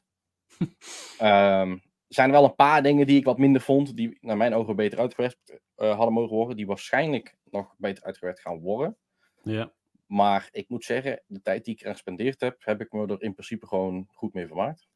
Ehm, 1.18 1.72
er 2.08 2.16
zijn 2.16 2.32
wel 2.32 2.44
een 2.44 2.56
paar 2.56 2.84
dingen 2.84 3.08
die 3.08 3.18
ik 3.18 3.26
wat 3.26 3.38
minder 3.38 3.62
vond, 3.62 3.96
die 3.96 4.18
naar 4.22 4.38
mijn 4.38 4.54
ogen 4.54 4.76
beter 4.76 5.00
uitgewerkt 5.00 5.60
eh, 5.76 5.96
hadden 5.96 6.14
mogen 6.14 6.36
worden, 6.36 6.56
die 6.56 6.68
waarschijnlijk 6.68 7.36
nog 7.52 7.76
beter 7.78 8.04
uitgewerkt 8.04 8.40
gaan 8.40 8.60
worden. 8.60 8.98
ja. 9.44 9.76
Maar 10.08 10.50
ik 10.52 10.70
moet 10.70 10.84
zeggen, 10.84 11.24
de 11.28 11.42
tijd 11.42 11.66
die 11.66 11.74
ik 11.74 11.82
eraan 11.82 11.94
gespendeerd 11.94 12.42
heb, 12.42 12.56
heb 12.60 12.82
ik 12.82 12.92
me 12.92 13.08
er 13.08 13.22
in 13.22 13.34
principe 13.34 13.68
gewoon 13.68 14.08
goed 14.12 14.34
mee 14.34 14.48
vermaakt. 14.48 14.88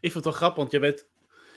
Ik 0.00 0.12
vind 0.12 0.14
het 0.14 0.24
wel 0.24 0.32
grappig, 0.32 0.56
want 0.56 0.70
je 0.70 0.78
bent... 0.78 1.08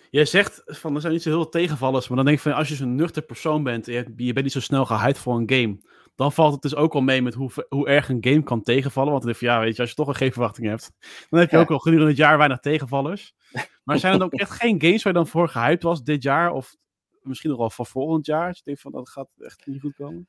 Jij 0.09 0.25
zegt 0.25 0.61
van 0.65 0.95
er 0.95 1.01
zijn 1.01 1.13
niet 1.13 1.21
zo 1.21 1.29
heel 1.29 1.41
veel 1.41 1.49
tegenvallers, 1.49 2.07
maar 2.07 2.17
dan 2.17 2.25
denk 2.25 2.37
ik 2.37 2.43
van 2.43 2.53
als 2.53 2.67
je 2.67 2.75
zo'n 2.75 2.95
nuchter 2.95 3.21
persoon 3.21 3.63
bent 3.63 3.87
en 3.87 3.93
je, 3.93 4.13
je 4.15 4.33
bent 4.33 4.45
niet 4.45 4.53
zo 4.53 4.59
snel 4.59 4.85
gehyped 4.85 5.17
voor 5.17 5.35
een 5.35 5.49
game, 5.49 5.79
dan 6.15 6.31
valt 6.31 6.53
het 6.53 6.61
dus 6.61 6.75
ook 6.75 6.93
wel 6.93 7.01
mee 7.01 7.21
met 7.21 7.33
hoe, 7.33 7.51
hoe 7.69 7.87
erg 7.87 8.09
een 8.09 8.25
game 8.25 8.43
kan 8.43 8.61
tegenvallen. 8.61 9.11
Want 9.11 9.23
dan 9.23 9.35
van 9.35 9.47
ja, 9.47 9.59
weet 9.59 9.75
je, 9.75 9.81
als 9.81 9.89
je 9.89 9.95
toch 9.95 10.07
een 10.07 10.15
geen 10.15 10.31
verwachting 10.31 10.67
hebt, 10.67 10.91
dan 11.29 11.39
heb 11.39 11.49
je 11.49 11.55
Ja. 11.55 11.61
ook 11.61 11.71
al 11.71 11.79
gedurende 11.79 12.09
het 12.09 12.19
jaar 12.19 12.37
weinig 12.37 12.59
tegenvallers. 12.59 13.35
Maar 13.83 13.99
zijn 13.99 14.13
er 14.13 14.19
dan 14.19 14.27
ook 14.33 14.39
echt 14.41 14.51
geen 14.51 14.81
games 14.81 15.03
waar 15.03 15.13
je 15.13 15.19
dan 15.19 15.27
voor 15.27 15.49
gehyped 15.49 15.83
was 15.83 16.03
dit 16.03 16.23
jaar 16.23 16.51
of 16.51 16.75
misschien 17.21 17.49
nog 17.49 17.59
wel 17.59 17.69
voor 17.69 17.85
volgend 17.85 18.25
jaar? 18.25 18.47
Je 18.53 18.61
denkt 18.63 18.81
van 18.81 18.91
dat 18.91 19.09
gaat 19.09 19.29
echt 19.37 19.65
niet 19.65 19.81
goed 19.81 19.95
komen? 19.95 20.27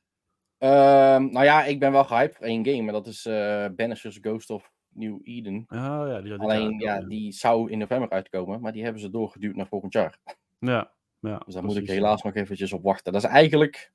Ehm, 0.57 1.25
nou 1.31 1.43
ja, 1.43 1.63
ik 1.65 1.79
ben 1.79 1.91
wel 1.91 2.03
gehyped 2.03 2.35
voor 2.35 2.45
één 2.45 2.65
game, 2.65 2.87
en 2.87 2.93
dat 2.93 3.07
is 3.07 3.25
eh 3.25 3.65
Banishers 3.75 4.17
Ghost 4.21 4.49
of 4.49 4.71
New 4.89 5.19
Eden. 5.23 5.65
Oh 5.67 5.77
ja, 6.07 6.21
die, 6.21 6.33
Alleen, 6.33 6.79
ja, 6.79 7.01
die 7.01 7.31
zou 7.31 7.71
in 7.71 7.77
november 7.77 8.09
uitkomen, 8.09 8.61
maar 8.61 8.71
die 8.71 8.83
hebben 8.83 9.01
ze 9.01 9.09
doorgeduwd 9.09 9.55
naar 9.55 9.67
volgend 9.67 9.93
jaar. 9.93 10.17
Ja, 10.59 10.93
ja. 11.19 11.37
Dus 11.45 11.53
daar 11.53 11.63
moet 11.63 11.75
ik 11.75 11.87
helaas 11.87 12.21
nog 12.23 12.35
eventjes 12.35 12.73
op 12.73 12.83
wachten. 12.83 13.13
Dat 13.13 13.23
is 13.23 13.29
eigenlijk, 13.29 13.91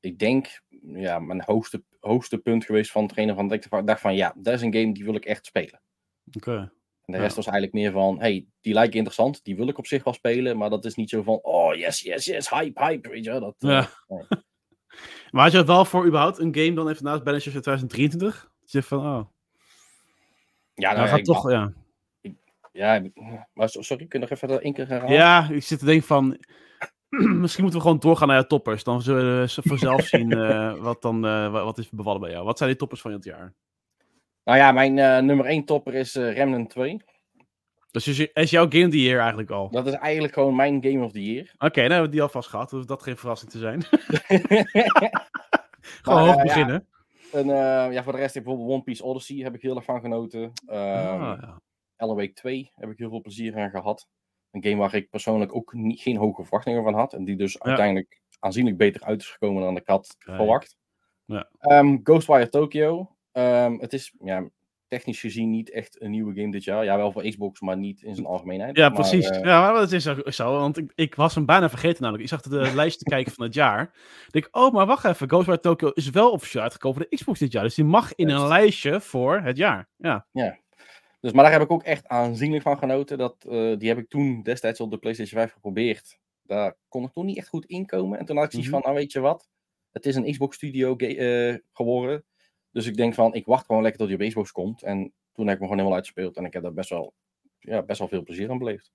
ik 0.00 0.18
denk, 0.18 0.62
ja, 0.82 1.18
mijn 1.18 1.42
hoogste, 1.46 1.82
hoogste 2.00 2.38
punt 2.38 2.64
geweest 2.64 2.90
van 2.90 3.02
hetgene 3.02 3.34
van 3.34 3.48
dat 3.48 3.64
ik 3.64 3.86
dacht 3.86 4.00
van, 4.00 4.14
ja, 4.14 4.34
dat 4.36 4.54
is 4.54 4.62
een 4.62 4.74
game 4.74 4.92
die 4.94 5.04
wil 5.04 5.14
ik 5.14 5.24
echt 5.24 5.46
spelen. 5.46 5.80
Oké. 6.36 6.56
En 7.04 7.12
de 7.12 7.16
Ja. 7.16 7.22
rest 7.22 7.36
was 7.36 7.44
eigenlijk 7.46 7.74
meer 7.74 7.92
van, 7.92 8.20
hey, 8.20 8.46
die 8.60 8.72
lijken 8.74 8.94
interessant, 8.96 9.44
die 9.44 9.56
wil 9.56 9.68
ik 9.68 9.78
op 9.78 9.86
zich 9.86 10.04
wel 10.04 10.12
spelen, 10.14 10.56
maar 10.56 10.70
dat 10.70 10.84
is 10.84 10.94
niet 10.94 11.10
zo 11.10 11.22
van, 11.22 11.38
oh 11.42 11.74
yes, 11.74 12.00
yes, 12.00 12.24
yes, 12.24 12.50
hype, 12.50 12.84
hype, 12.84 13.08
weet 13.08 13.24
je. 13.24 13.30
Dat, 13.40 13.54
eh, 13.58 13.68
Ja. 13.70 13.88
Maar 15.30 15.42
had 15.42 15.52
je 15.52 15.58
het 15.58 15.66
wel 15.66 15.84
voor 15.84 16.06
überhaupt 16.06 16.38
een 16.38 16.54
game 16.54 16.72
dan 16.72 16.88
even 16.88 17.04
naast 17.04 17.22
Banishers 17.24 17.54
in 17.54 17.60
2023? 17.60 18.50
Dat 18.60 18.70
je 18.72 18.82
van, 18.82 18.98
oh, 18.98 19.04
Ja, 20.74 20.92
nou, 20.92 20.94
nou, 20.94 21.06
ja, 21.08 21.14
gaat 21.14 21.24
toch, 21.24 21.50
ja. 21.50 21.72
ja, 22.72 23.02
maar 23.52 23.68
so- 23.68 23.82
sorry, 23.82 24.06
kun 24.06 24.20
je 24.20 24.26
nog 24.28 24.38
even 24.38 24.62
één 24.62 24.72
keer 24.72 24.88
herhalen? 24.88 25.14
Ja, 25.16 25.48
ik 25.50 25.62
zit 25.62 25.78
te 25.78 25.84
denken 25.84 26.06
van. 26.06 26.38
misschien 27.42 27.62
moeten 27.62 27.80
we 27.80 27.86
gewoon 27.86 28.00
doorgaan 28.00 28.28
naar 28.28 28.40
de 28.40 28.46
toppers. 28.46 28.84
Dan 28.84 29.02
zullen 29.02 29.50
ze 29.50 29.62
vanzelf 29.64 30.02
zien 30.02 30.30
uh, 30.30 30.74
wat, 30.88 31.02
dan, 31.02 31.26
uh, 31.26 31.50
wat 31.64 31.78
is 31.78 31.90
bevallen 31.90 32.20
bij 32.20 32.30
jou. 32.30 32.44
Wat 32.44 32.58
zijn 32.58 32.70
die 32.70 32.78
toppers 32.78 33.00
van 33.00 33.12
het 33.12 33.24
jaar? 33.24 33.54
Nou 34.44 34.58
ja, 34.58 34.72
mijn 34.72 34.96
uh, 34.96 35.18
nummer 35.18 35.46
1 35.46 35.64
topper 35.64 35.94
is 35.94 36.14
Remnant 36.14 36.70
2. 36.70 36.96
Dus 37.90 38.08
is, 38.08 38.18
is 38.18 38.50
jouw 38.50 38.66
Game 38.68 38.84
of 38.84 38.90
the 38.90 39.02
Year 39.02 39.20
eigenlijk 39.20 39.50
al? 39.50 39.70
Dat 39.70 39.86
is 39.86 39.92
eigenlijk 39.92 40.34
gewoon 40.34 40.56
mijn 40.56 40.84
Game 40.84 41.04
of 41.04 41.12
the 41.12 41.24
Year. 41.24 41.52
Oké, 41.54 41.64
okay, 41.64 41.82
dan 41.82 41.92
hebben 41.92 42.10
we 42.10 42.16
die 42.16 42.22
alvast 42.22 42.48
gehad. 42.48 42.70
Dus 42.70 42.86
dat 42.86 43.02
geen 43.02 43.16
verrassing 43.16 43.50
te 43.50 43.58
zijn. 43.58 43.82
gewoon 46.02 46.24
maar, 46.24 46.34
hoog 46.34 46.42
beginnen. 46.42 46.86
Ja. 47.32 47.38
En, 47.38 47.46
ja, 47.92 48.02
voor 48.02 48.12
de 48.12 48.18
rest 48.18 48.34
heb 48.34 48.42
ik 48.42 48.48
bijvoorbeeld 48.48 48.74
One 48.74 48.82
Piece 48.82 49.04
Odyssey 49.04 49.36
heb 49.36 49.54
ik 49.54 49.62
heel 49.62 49.76
erg 49.76 49.84
van 49.84 50.00
genoten. 50.00 50.40
Um, 50.40 50.52
ah, 50.68 51.38
ja. 51.96 52.14
Week 52.14 52.34
2 52.34 52.72
heb 52.74 52.90
ik 52.90 52.98
heel 52.98 53.08
veel 53.08 53.20
plezier 53.20 53.58
aan 53.58 53.70
gehad. 53.70 54.08
Een 54.52 54.62
game 54.62 54.76
waar 54.76 54.94
ik 54.94 55.10
persoonlijk 55.10 55.54
ook 55.54 55.72
niet, 55.72 56.00
geen 56.00 56.16
hoge 56.16 56.42
verwachtingen 56.42 56.82
van 56.82 56.94
had. 56.94 57.12
En 57.12 57.24
die 57.24 57.36
dus 57.36 57.60
uiteindelijk 57.60 58.20
aanzienlijk 58.38 58.76
beter 58.76 59.02
uit 59.02 59.20
is 59.20 59.28
gekomen 59.28 59.62
dan 59.62 59.76
ik 59.76 59.86
had 59.86 60.16
verwacht. 60.18 60.76
Ja. 61.24 61.48
Um, 61.60 62.00
Ghostwire 62.02 62.48
Tokyo. 62.48 63.16
Um, 63.32 63.80
het 63.80 63.92
is 63.92 64.12
ja, 64.20 64.48
technisch 64.92 65.20
gezien 65.20 65.50
niet 65.50 65.70
echt 65.70 66.00
een 66.00 66.10
nieuwe 66.10 66.34
game 66.34 66.50
dit 66.50 66.64
jaar. 66.64 66.84
Ja, 66.84 66.96
wel 66.96 67.12
voor 67.12 67.28
Xbox, 67.28 67.60
maar 67.60 67.76
niet 67.76 68.02
in 68.02 68.14
zijn 68.14 68.26
algemeenheid. 68.26 68.76
Ja, 68.76 68.88
maar, 68.88 68.98
precies. 68.98 69.30
Uh... 69.30 69.40
Ja, 69.40 69.60
maar 69.60 69.74
dat 69.74 69.92
is 69.92 70.36
zo. 70.36 70.52
Want 70.52 70.78
ik, 70.78 70.92
ik, 70.94 71.14
was 71.14 71.34
hem 71.34 71.46
bijna 71.46 71.68
vergeten 71.68 72.02
namelijk. 72.02 72.22
Ik 72.22 72.30
zag 72.30 72.40
de 72.40 72.74
lijst 72.80 72.98
te 72.98 73.04
kijken 73.04 73.32
van 73.32 73.44
het 73.44 73.54
jaar. 73.54 73.82
Ik 74.26 74.32
denk, 74.32 74.48
oh, 74.50 74.72
maar 74.72 74.86
wacht 74.86 75.04
even. 75.04 75.28
Ghostwire 75.28 75.60
Tokyo 75.60 75.88
is 75.88 76.10
wel 76.10 76.30
officieel 76.30 76.62
uitgekomen 76.62 76.96
voor 76.96 77.06
de 77.10 77.16
Xbox 77.16 77.38
dit 77.38 77.52
jaar. 77.52 77.62
Dus 77.62 77.74
die 77.74 77.84
mag 77.84 78.14
in 78.14 78.28
een 78.28 78.46
lijstje 78.46 79.00
voor 79.00 79.40
het 79.40 79.56
jaar. 79.56 79.88
Ja. 79.96 80.26
Ja, 80.32 80.58
dus, 81.22 81.32
maar 81.32 81.44
daar 81.44 81.52
heb 81.52 81.62
ik 81.62 81.70
ook 81.70 81.82
echt 81.82 82.08
aanzienlijk 82.08 82.62
van 82.62 82.78
genoten. 82.78 83.18
Dat, 83.18 83.44
uh, 83.48 83.78
die 83.78 83.88
heb 83.88 83.98
ik 83.98 84.08
toen 84.08 84.42
destijds 84.42 84.80
op 84.80 84.90
de 84.90 84.98
PlayStation 84.98 85.40
5 85.40 85.52
geprobeerd. 85.52 86.18
Daar 86.42 86.76
kon 86.88 87.04
ik 87.04 87.12
toen 87.12 87.26
niet 87.26 87.36
echt 87.36 87.48
goed 87.48 87.66
inkomen. 87.66 88.18
En 88.18 88.24
toen 88.24 88.36
had 88.36 88.44
ik 88.44 88.50
zoiets 88.50 88.68
mm 88.68 88.74
-hmm. 88.74 88.82
van, 88.82 88.92
nou 88.92 89.02
weet 89.02 89.12
je 89.12 89.20
wat, 89.20 89.48
het 89.90 90.06
is 90.06 90.14
een 90.14 90.30
Xbox 90.30 90.56
Studio 90.56 90.94
uh, 90.98 91.56
geworden. 91.72 92.24
Dus 92.70 92.86
ik 92.86 92.96
denk 92.96 93.14
van, 93.14 93.34
ik 93.34 93.46
wacht 93.46 93.66
gewoon 93.66 93.82
lekker 93.82 94.00
tot 94.00 94.08
die 94.08 94.18
op 94.18 94.28
Xbox 94.28 94.52
komt. 94.52 94.82
En 94.82 95.12
toen 95.32 95.46
heb 95.46 95.54
ik 95.54 95.60
me 95.60 95.66
gewoon 95.66 95.78
helemaal 95.78 95.94
uitgespeeld. 95.94 96.36
En 96.36 96.44
ik 96.44 96.52
heb 96.52 96.62
daar 96.62 96.72
best 96.72 96.90
wel, 96.90 97.14
ja, 97.58 97.82
best 97.82 97.98
wel 97.98 98.08
veel 98.08 98.22
plezier 98.22 98.50
aan 98.50 98.58
beleefd. 98.58 98.92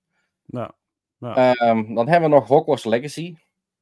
Um, 1.67 1.95
dan 1.95 2.07
hebben 2.07 2.29
we 2.29 2.35
nog 2.35 2.47
Hogwarts 2.47 2.85
Legacy. 2.85 3.35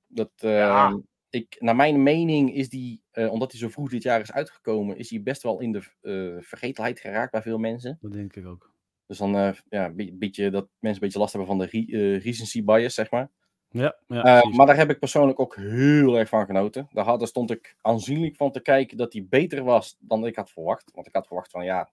Dat, 0.08 0.32
uh, 0.44 0.58
ja 0.58 1.02
ik, 1.36 1.56
naar 1.60 1.76
mijn 1.76 2.04
mening 2.04 2.54
is 2.54 2.70
die, 2.70 3.02
uh, 3.14 3.32
omdat 3.32 3.52
hij 3.52 3.60
zo 3.60 3.70
vroeg 3.70 3.90
dit 3.90 4.04
jaar 4.04 4.22
is 4.22 4.32
uitgekomen, 4.32 4.98
is 4.98 5.10
hij 5.10 5.24
best 5.24 5.44
wel 5.44 5.60
in 5.62 5.72
de 5.72 5.82
uh, 6.02 6.42
vergetelheid 6.42 7.00
geraakt 7.00 7.32
bij 7.32 7.42
veel 7.42 7.58
mensen. 7.58 7.98
Dat 8.02 8.12
denk 8.12 8.36
ik 8.36 8.46
ook. 8.46 8.74
Dus 9.08 9.18
dan 9.18 9.36
uh, 9.36 9.52
ja, 9.70 9.94
een 9.96 10.20
beetje, 10.20 10.50
dat 10.50 10.68
mensen 10.80 11.02
een 11.02 11.08
beetje 11.08 11.20
last 11.20 11.34
hebben 11.34 11.50
van 11.50 11.60
de 11.60 11.66
re 11.66 12.18
recency 12.18 12.64
bias, 12.64 12.94
zeg 12.94 13.12
maar. 13.12 13.32
Ja, 13.70 13.98
ja 14.08 14.50
maar 14.50 14.66
daar 14.66 14.76
heb 14.76 14.90
ik 14.90 15.00
persoonlijk 15.00 15.40
ook 15.40 15.56
heel 15.56 16.18
erg 16.18 16.30
van 16.30 16.46
genoten. 16.46 16.88
Daar, 16.92 17.06
had, 17.06 17.20
daar 17.20 17.28
stond 17.28 17.52
ik 17.52 17.76
aanzienlijk 17.82 18.36
van 18.36 18.52
te 18.52 18.62
kijken 18.62 18.98
dat 18.98 19.14
hij 19.14 19.26
beter 19.30 19.64
was 19.64 19.98
dan 20.00 20.26
ik 20.26 20.36
had 20.36 20.52
verwacht. 20.52 20.92
Want 20.94 21.08
ik 21.08 21.14
had 21.14 21.28
verwacht 21.28 21.52
van 21.52 21.66
ja, 21.66 21.92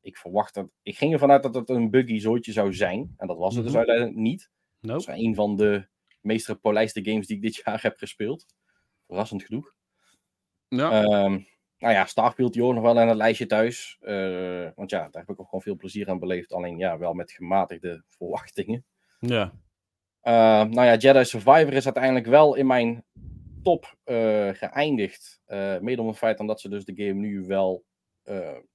ik 0.00 0.16
verwacht 0.16 0.54
dat. 0.54 0.68
Ik 0.82 0.96
ging 0.96 1.12
ervan 1.12 1.30
uit 1.30 1.42
dat 1.42 1.54
het 1.54 1.68
een 1.68 1.90
buggy 1.90 2.18
zootje 2.18 2.52
zou 2.52 2.74
zijn. 2.74 3.14
En 3.16 3.26
dat 3.26 3.36
was 3.36 3.54
het 3.54 3.64
mm 3.64 3.70
-hmm. 3.70 3.78
dus 3.78 3.88
uiteindelijk 3.88 4.16
niet. 4.16 4.50
Nope. 4.80 5.04
Dat 5.06 5.16
is 5.16 5.22
een 5.24 5.34
van 5.34 5.56
de 5.56 5.88
meest 6.20 6.46
gepolijste 6.46 7.04
games 7.04 7.26
die 7.26 7.36
ik 7.36 7.42
dit 7.42 7.56
jaar 7.64 7.82
heb 7.82 7.96
gespeeld. 7.96 8.46
Verrassend 9.10 9.42
genoeg. 9.42 9.74
Ja. 10.68 11.02
Um, 11.24 11.46
nou 11.78 11.94
ja, 11.94 12.04
Starfield 12.04 12.60
ook 12.60 12.74
nog 12.74 12.82
wel 12.82 13.00
in 13.00 13.08
het 13.08 13.16
lijstje 13.16 13.46
thuis. 13.46 13.98
Uh, 14.00 14.68
want 14.74 14.90
ja, 14.90 15.08
daar 15.08 15.22
heb 15.22 15.30
ik 15.30 15.40
ook 15.40 15.44
gewoon 15.44 15.62
veel 15.62 15.76
plezier 15.76 16.08
aan 16.08 16.18
beleefd. 16.18 16.52
Alleen 16.52 16.78
ja, 16.78 16.98
wel 16.98 17.12
met 17.12 17.32
gematigde 17.32 18.02
verwachtingen. 18.16 18.84
Ja. 19.18 19.52
Uh, 20.22 20.32
nou 20.70 20.86
ja, 20.86 20.96
Jedi 20.96 21.24
Survivor 21.24 21.72
is 21.72 21.84
uiteindelijk 21.84 22.26
wel 22.26 22.54
in 22.54 22.66
mijn 22.66 23.04
top 23.62 23.96
uh, 24.04 24.48
geëindigd. 24.52 25.40
mede 25.80 26.00
om 26.00 26.08
het 26.08 26.18
feit 26.18 26.38
dat 26.38 26.60
ze 26.60 26.68
dus 26.68 26.84
de 26.84 26.94
game 26.96 27.20
nu 27.20 27.46
wel 27.46 27.84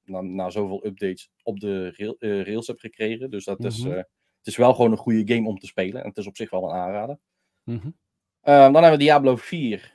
na, 0.04 0.22
na 0.22 0.50
zoveel 0.50 0.86
updates 0.86 1.32
op 1.44 1.60
de 1.60 1.94
rail, 1.96 2.16
rails 2.20 2.68
hebben 2.68 2.90
gekregen. 2.90 3.30
Dus 3.30 3.46
dat 3.46 3.60
mm 3.60 3.66
-hmm. 3.66 3.76
is, 3.76 3.84
het 4.38 4.48
is 4.48 4.58
wel 4.58 4.74
gewoon 4.74 4.92
een 4.92 4.98
goede 4.98 5.34
game 5.34 5.48
om 5.48 5.60
te 5.60 5.68
spelen. 5.68 6.02
En 6.02 6.10
het 6.10 6.18
is 6.18 6.28
op 6.28 6.36
zich 6.36 6.50
wel 6.50 6.64
een 6.64 6.76
aanrader. 6.76 7.18
Mm 7.64 7.80
-hmm. 7.80 7.96
dan 8.42 8.74
hebben 8.74 8.92
we 8.92 8.98
Diablo 8.98 9.36
4. 9.36 9.95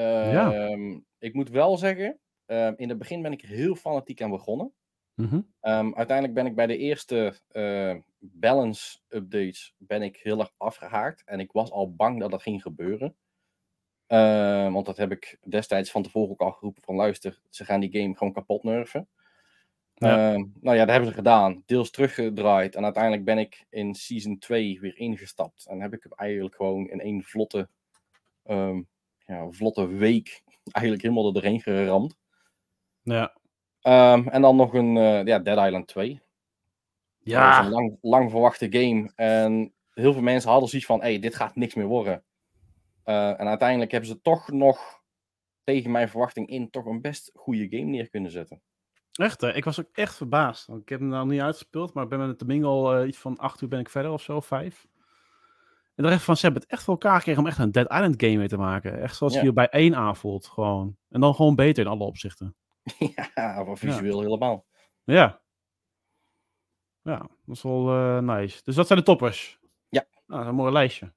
Ja. 0.00 0.52
Ehm, 0.52 0.98
Ik 1.18 1.34
moet 1.34 1.48
wel 1.48 1.76
zeggen, 1.76 2.18
uh, 2.46 2.70
in 2.76 2.88
het 2.88 2.98
begin 2.98 3.22
ben 3.22 3.32
ik 3.32 3.42
er 3.42 3.48
heel 3.48 3.74
fanatiek 3.74 4.22
aan 4.22 4.30
begonnen. 4.30 4.72
Mhm. 5.14 5.34
Um, 5.34 5.94
uiteindelijk 5.94 6.34
ben 6.34 6.46
ik 6.46 6.54
bij 6.54 6.66
de 6.66 6.76
eerste 6.76 7.34
uh, 7.52 7.94
balance 8.18 8.98
updates 9.08 9.74
ben 9.78 10.02
ik 10.02 10.16
heel 10.16 10.40
erg 10.40 10.52
afgehaakt. 10.56 11.22
En 11.24 11.40
ik 11.40 11.52
was 11.52 11.70
al 11.70 11.94
bang 11.94 12.20
dat 12.20 12.30
dat 12.30 12.42
ging 12.42 12.62
gebeuren. 12.62 13.16
Uh, 14.08 14.72
want 14.72 14.86
dat 14.86 14.96
heb 14.96 15.12
ik 15.12 15.38
destijds 15.48 15.90
van 15.90 16.02
tevoren 16.02 16.30
ook 16.30 16.40
al 16.40 16.52
geroepen 16.52 16.82
van 16.82 16.94
luister, 16.94 17.40
ze 17.50 17.64
gaan 17.64 17.80
die 17.80 18.00
game 18.00 18.16
gewoon 18.16 18.32
kapot 18.32 18.62
nerven. 18.62 19.08
Ja. 19.94 20.32
Uh, 20.32 20.42
nou 20.60 20.76
ja, 20.76 20.84
dat 20.84 20.90
hebben 20.90 21.08
ze 21.08 21.14
gedaan. 21.14 21.62
Deels 21.66 21.90
teruggedraaid. 21.90 22.74
En 22.74 22.84
uiteindelijk 22.84 23.24
ben 23.24 23.38
ik 23.38 23.66
in 23.70 23.94
season 23.94 24.38
2 24.38 24.80
weer 24.80 24.98
ingestapt. 24.98 25.66
En 25.66 25.80
heb 25.80 25.92
ik 25.92 26.06
eigenlijk 26.14 26.54
gewoon 26.54 26.88
in 26.88 27.00
één 27.00 27.22
vlotte, 27.22 27.68
um, 28.44 28.88
ja, 29.24 29.50
vlotte 29.50 29.86
week 29.86 30.42
eigenlijk 30.72 31.02
helemaal 31.02 31.26
er 31.26 31.32
doorheen 31.32 31.60
geramd. 31.60 32.16
Ja. 33.02 33.36
Um, 33.82 34.28
en 34.28 34.42
dan 34.42 34.56
nog 34.56 34.74
een 34.74 34.96
uh, 34.96 35.24
ja, 35.24 35.38
Dead 35.38 35.66
Island 35.66 35.86
2. 35.86 36.22
Ja. 37.18 37.50
Dat 37.50 37.60
is 37.60 37.66
een 37.66 37.72
lang, 37.72 37.98
lang 38.00 38.30
verwachte 38.30 38.66
game. 38.70 39.12
En 39.14 39.74
heel 39.90 40.12
veel 40.12 40.22
mensen 40.22 40.50
hadden 40.50 40.68
zoiets 40.68 40.88
van, 40.88 41.00
hey, 41.00 41.18
dit 41.18 41.34
gaat 41.34 41.56
niks 41.56 41.74
meer 41.74 41.86
worden. 41.86 42.24
Uh, 43.04 43.40
en 43.40 43.48
uiteindelijk 43.48 43.90
hebben 43.90 44.08
ze 44.08 44.20
toch 44.20 44.50
nog, 44.50 45.02
tegen 45.64 45.90
mijn 45.90 46.08
verwachting 46.08 46.48
in, 46.48 46.70
toch 46.70 46.84
een 46.84 47.00
best 47.00 47.30
goede 47.34 47.68
game 47.68 47.90
neer 47.90 48.08
kunnen 48.08 48.30
zetten. 48.30 48.62
Echt, 49.12 49.40
hè? 49.40 49.54
Ik 49.54 49.64
was 49.64 49.80
ook 49.80 49.88
echt 49.92 50.16
verbaasd. 50.16 50.66
Want 50.66 50.82
ik 50.82 50.88
heb 50.88 51.00
hem 51.00 51.08
nou 51.08 51.26
niet 51.26 51.40
uitgespeeld, 51.40 51.94
maar 51.94 52.04
ik 52.04 52.10
ben 52.10 52.26
met 52.26 52.38
de 52.38 52.44
mingle 52.44 53.00
uh, 53.00 53.08
iets 53.08 53.18
van 53.18 53.36
acht 53.36 53.60
uur 53.60 53.68
ben 53.68 53.80
ik 53.80 53.88
verder 53.88 54.12
of 54.12 54.22
zo, 54.22 54.40
vijf. 54.40 54.86
En 55.94 56.02
dan 56.04 56.12
echt 56.12 56.22
van, 56.22 56.36
ze 56.36 56.44
hebben 56.44 56.62
het 56.62 56.70
echt 56.70 56.82
voor 56.82 56.92
elkaar 56.92 57.16
gekregen 57.16 57.40
om 57.42 57.46
echt 57.48 57.58
een 57.58 57.72
Dead 57.72 57.92
Island 57.92 58.22
game 58.22 58.36
mee 58.36 58.48
te 58.48 58.56
maken. 58.56 59.00
Echt 59.00 59.16
zoals 59.16 59.34
Ja. 59.34 59.42
je 59.42 59.52
bij 59.52 59.68
één 59.68 59.94
aanvoelt, 59.96 60.46
gewoon. 60.46 60.96
En 61.10 61.20
dan 61.20 61.34
gewoon 61.34 61.54
beter 61.54 61.84
in 61.84 61.90
alle 61.90 62.04
opzichten. 62.04 62.56
ja, 63.34 63.62
maar 63.64 63.76
visueel 63.76 64.20
helemaal. 64.20 64.64
Ja. 65.04 65.42
Ja, 67.02 67.18
dat 67.44 67.56
is 67.56 67.62
wel 67.62 67.88
eh, 67.90 68.18
nice. 68.18 68.60
Dus 68.64 68.74
dat 68.74 68.86
zijn 68.86 68.98
de 68.98 69.04
toppers. 69.04 69.58
Ja. 69.88 70.04
Nou, 70.10 70.20
dat 70.26 70.40
is 70.40 70.46
een 70.46 70.54
mooi 70.54 70.72
lijstje. 70.72 71.12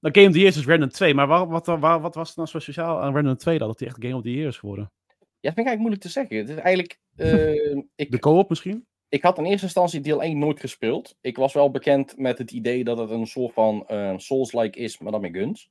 Nou, 0.00 0.14
Game 0.14 0.26
of 0.26 0.32
the 0.32 0.38
Year 0.38 0.50
is 0.50 0.54
dus 0.56 0.66
Random 0.66 0.88
2. 0.88 1.14
Maar 1.14 1.26
wat, 1.26 1.48
wat, 1.48 1.66
wat, 1.66 2.00
wat 2.00 2.14
was 2.14 2.28
er 2.28 2.34
nou 2.36 2.48
zo 2.48 2.58
speciaal 2.58 3.00
aan 3.02 3.14
Random 3.14 3.36
2 3.36 3.58
dan? 3.58 3.68
Dat 3.68 3.78
die 3.78 3.88
echt 3.88 4.02
Game 4.02 4.16
of 4.16 4.22
the 4.22 4.32
Year 4.32 4.48
is 4.48 4.58
geworden? 4.58 4.92
Ja, 5.16 5.52
dat 5.52 5.54
vind 5.54 5.58
ik 5.58 5.66
eigenlijk 5.66 5.78
moeilijk 5.78 6.02
te 6.02 6.08
zeggen. 6.08 6.36
Het 6.36 6.48
is 6.48 6.56
eigenlijk, 6.56 7.00
eh, 7.16 7.76
ik, 8.04 8.10
De 8.10 8.18
co-op 8.18 8.48
misschien? 8.48 8.86
Ik 9.08 9.22
had 9.22 9.38
in 9.38 9.44
eerste 9.44 9.64
instantie 9.64 10.00
deel 10.00 10.22
1 10.22 10.38
nooit 10.38 10.60
gespeeld. 10.60 11.16
Ik 11.20 11.36
was 11.36 11.52
wel 11.52 11.70
bekend 11.70 12.18
met 12.18 12.38
het 12.38 12.50
idee 12.50 12.84
dat 12.84 12.98
het 12.98 13.10
een 13.10 13.26
soort 13.26 13.52
van 13.52 13.86
eh, 13.86 14.14
Souls-like 14.16 14.78
is, 14.78 14.98
maar 14.98 15.12
dan 15.12 15.20
met 15.20 15.36
guns. 15.36 15.70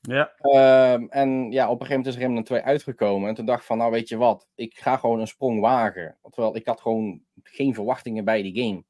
Ja. 0.00 0.34
Ehm, 0.36 1.06
en 1.08 1.50
ja, 1.52 1.64
op 1.64 1.80
een 1.80 1.86
gegeven 1.86 1.96
moment 1.96 2.06
is 2.06 2.16
Remnant 2.16 2.46
2 2.46 2.60
uitgekomen. 2.60 3.28
En 3.28 3.34
toen 3.34 3.46
dacht 3.46 3.60
ik 3.60 3.66
van, 3.66 3.78
nou 3.78 3.90
weet 3.90 4.08
je 4.08 4.16
wat, 4.16 4.48
ik 4.54 4.78
ga 4.78 4.96
gewoon 4.96 5.20
een 5.20 5.26
sprong 5.26 5.60
wagen. 5.60 6.18
Terwijl 6.30 6.56
ik 6.56 6.66
had 6.66 6.80
gewoon 6.80 7.22
geen 7.42 7.74
verwachtingen 7.74 8.24
bij 8.24 8.42
die 8.42 8.62
game. 8.62 8.84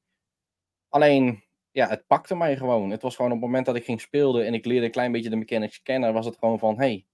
Alleen, 0.88 1.44
ja, 1.70 1.88
het 1.88 2.06
pakte 2.06 2.36
mij 2.36 2.56
gewoon. 2.56 2.90
Het 2.90 3.02
was 3.02 3.16
gewoon 3.16 3.30
op 3.30 3.36
het 3.36 3.46
moment 3.46 3.66
dat 3.66 3.76
ik 3.76 3.84
ging 3.84 4.00
spelen 4.00 4.46
en 4.46 4.54
ik 4.54 4.64
leerde 4.64 4.86
een 4.86 4.92
klein 4.92 5.12
beetje 5.12 5.30
de 5.30 5.36
mechanics 5.36 5.82
kennen, 5.82 6.12
was 6.12 6.26
het 6.26 6.38
gewoon 6.38 6.58
van, 6.58 6.78
hey, 6.78 7.06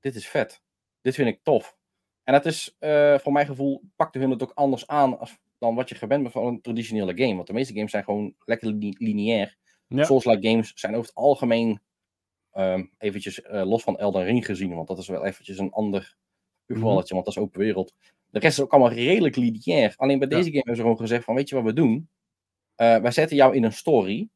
dit 0.00 0.14
is 0.14 0.28
vet. 0.28 0.62
Dit 1.00 1.14
vind 1.14 1.28
ik 1.28 1.42
tof. 1.42 1.76
En 2.24 2.32
dat 2.32 2.46
is, 2.46 2.76
eh, 2.78 3.18
voor 3.18 3.32
mijn 3.32 3.46
gevoel, 3.46 3.82
pakte 3.96 4.18
hun 4.18 4.30
het 4.30 4.42
ook 4.42 4.52
anders 4.54 4.86
aan 4.86 5.18
als, 5.18 5.38
dan 5.58 5.74
wat 5.74 5.88
je 5.88 5.94
gewend 5.94 6.22
bent 6.22 6.34
van 6.34 6.46
een 6.46 6.60
traditionele 6.60 7.16
game. 7.16 7.34
Want 7.34 7.46
de 7.46 7.52
meeste 7.52 7.74
games 7.74 7.90
zijn 7.90 8.04
gewoon 8.04 8.34
lekker 8.44 8.72
li- 8.72 8.96
lineair. 8.98 9.56
Ja. 9.88 10.04
Souls-like 10.04 10.48
games 10.48 10.72
zijn 10.74 10.94
over 10.94 11.06
het 11.06 11.14
algemeen 11.14 11.80
Ehm 12.52 12.84
eventjes 12.98 13.42
eh, 13.42 13.64
los 13.66 13.82
van 13.82 13.98
Elden 13.98 14.24
Ring 14.24 14.44
gezien, 14.46 14.74
want 14.74 14.88
dat 14.88 14.98
is 14.98 15.08
wel 15.08 15.24
eventjes 15.24 15.58
een 15.58 15.70
ander 15.72 16.16
gevalletje, 16.66 17.14
want 17.14 17.26
dat 17.26 17.36
is 17.36 17.42
open 17.42 17.60
wereld. 17.60 17.94
De 18.30 18.38
rest 18.38 18.58
is 18.58 18.64
ook 18.64 18.72
allemaal 18.72 18.92
redelijk 18.92 19.36
lineair. 19.36 19.94
Alleen 19.96 20.18
bij 20.18 20.28
Ja. 20.28 20.34
deze 20.36 20.44
game 20.46 20.56
hebben 20.56 20.76
ze 20.76 20.82
gewoon 20.82 20.96
gezegd 20.98 21.24
van, 21.24 21.34
weet 21.34 21.48
je 21.48 21.54
wat 21.54 21.64
we 21.64 21.72
doen? 21.72 22.08
Eh, 22.74 22.96
wij 22.96 23.10
zetten 23.10 23.36
jou 23.36 23.54
in 23.54 23.64
een 23.64 23.72
story, 23.72 24.28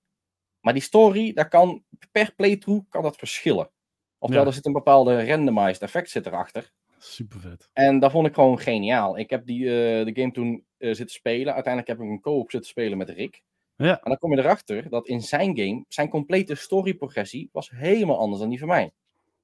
maar 0.60 0.72
die 0.72 0.82
story, 0.82 1.32
daar 1.32 1.48
kan 1.48 1.84
per 2.12 2.34
playthrough 2.34 2.84
kan 2.88 3.02
dat 3.02 3.16
verschillen. 3.16 3.70
Oftewel, 4.18 4.42
Ja. 4.44 4.48
er 4.48 4.54
zit 4.56 4.66
een 4.66 4.72
bepaalde 4.72 5.26
randomized 5.26 5.82
effect 5.82 6.10
zit 6.10 6.26
erachter. 6.26 6.72
Super 7.02 7.40
vet. 7.40 7.68
En 7.72 7.98
dat 7.98 8.10
vond 8.10 8.26
ik 8.26 8.34
gewoon 8.34 8.58
geniaal. 8.58 9.18
Ik 9.18 9.30
heb 9.30 9.46
die, 9.46 9.64
eh, 9.64 10.04
de 10.04 10.20
game 10.20 10.32
toen 10.32 10.64
eh, 10.76 10.94
zitten 10.94 11.14
spelen. 11.14 11.54
Uiteindelijk 11.54 11.98
heb 11.98 12.06
ik 12.06 12.12
een 12.12 12.20
co-op 12.20 12.50
zitten 12.50 12.70
spelen 12.70 12.98
met 12.98 13.08
Rick. 13.08 13.42
Ja. 13.76 13.92
En 13.92 14.10
dan 14.10 14.18
kom 14.18 14.32
je 14.32 14.38
erachter 14.38 14.88
dat 14.88 15.08
in 15.08 15.20
zijn 15.20 15.58
game, 15.58 15.84
zijn 15.88 16.08
complete 16.08 16.54
story-progressie 16.54 17.48
was 17.52 17.70
helemaal 17.70 18.18
anders 18.18 18.40
dan 18.40 18.48
die 18.48 18.58
van 18.58 18.68
mij. 18.68 18.92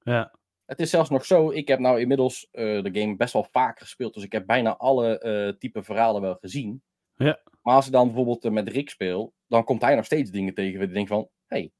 Ja. 0.03 0.33
Het 0.65 0.79
is 0.79 0.89
zelfs 0.89 1.09
nog 1.09 1.25
zo, 1.25 1.51
ik 1.51 1.67
heb 1.67 1.79
nou 1.79 1.99
inmiddels 1.99 2.47
eh, 2.51 2.83
de 2.83 2.89
game 2.99 3.15
best 3.15 3.33
wel 3.33 3.47
vaak 3.51 3.79
gespeeld, 3.79 4.13
dus 4.13 4.23
ik 4.23 4.31
heb 4.31 4.45
bijna 4.45 4.77
alle 4.77 5.55
type 5.59 5.83
verhalen 5.83 6.21
wel 6.21 6.35
gezien. 6.35 6.81
Ja. 7.15 7.39
Maar 7.61 7.75
als 7.75 7.85
ik 7.85 7.91
dan 7.91 8.05
bijvoorbeeld 8.05 8.51
met 8.51 8.67
Rick 8.67 8.89
speel, 8.89 9.33
dan 9.47 9.63
komt 9.63 9.81
hij 9.81 9.95
nog 9.95 10.05
steeds 10.05 10.31
dingen 10.31 10.53
tegen 10.53 10.79
waar 10.79 10.87
ik 10.87 10.93
denk 10.93 11.07
van, 11.07 11.29
hey, 11.47 11.71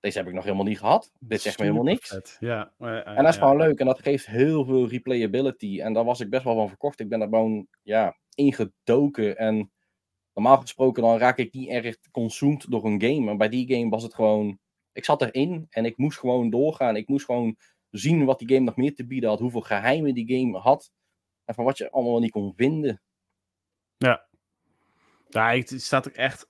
deze 0.00 0.18
heb 0.18 0.26
ik 0.26 0.34
nog 0.34 0.44
helemaal 0.44 0.64
niet 0.64 0.78
gehad. 0.78 1.12
Dit 1.18 1.40
zegt 1.40 1.58
me 1.58 1.64
helemaal 1.64 1.84
niks. 1.84 2.36
Ja, 2.40 2.72
eh, 2.78 2.98
eh, 2.98 3.06
En 3.06 3.14
dat 3.24 3.28
is 3.28 3.34
ja. 3.34 3.40
gewoon 3.42 3.56
leuk 3.56 3.78
en 3.78 3.86
dat 3.86 4.02
geeft 4.02 4.26
heel 4.26 4.64
veel 4.64 4.88
replayability. 4.88 5.80
En 5.80 5.92
daar 5.92 6.04
was 6.04 6.20
ik 6.20 6.30
best 6.30 6.44
wel 6.44 6.54
van 6.54 6.68
verkocht. 6.68 7.00
Ik 7.00 7.08
ben 7.08 7.20
er 7.20 7.28
gewoon 7.28 7.66
ja, 7.82 8.16
ingedoken. 8.34 9.36
En 9.36 9.72
normaal 10.34 10.56
gesproken 10.60 11.02
dan 11.02 11.18
raak 11.18 11.38
ik 11.38 11.52
niet 11.52 11.68
erg 11.68 11.96
consumed 12.10 12.70
door 12.70 12.84
een 12.84 13.02
game. 13.02 13.20
Maar 13.20 13.36
bij 13.36 13.48
die 13.48 13.74
game 13.74 13.90
was 13.90 14.02
het 14.02 14.14
gewoon... 14.14 14.58
Ik 14.92 15.04
zat 15.04 15.22
erin 15.22 15.66
en 15.70 15.84
ik 15.84 15.96
moest 15.96 16.18
gewoon 16.18 16.50
doorgaan. 16.50 16.96
Ik 16.96 17.08
moest 17.08 17.24
gewoon 17.24 17.56
zien 17.90 18.24
wat 18.24 18.38
die 18.38 18.48
game 18.48 18.60
nog 18.64 18.76
meer 18.76 18.94
te 18.94 19.06
bieden 19.06 19.28
had. 19.30 19.38
Hoeveel 19.38 19.60
geheimen 19.60 20.14
die 20.14 20.38
game 20.38 20.58
had. 20.58 20.90
En 21.44 21.54
van 21.54 21.64
wat 21.64 21.78
je 21.78 21.90
allemaal 21.90 22.18
niet 22.20 22.30
kon 22.30 22.52
vinden. 22.56 23.02
Ja, 25.28 25.50
ik- 25.50 25.68
het 25.68 25.82
staat 25.82 26.08
ook 26.08 26.14
echt. 26.14 26.48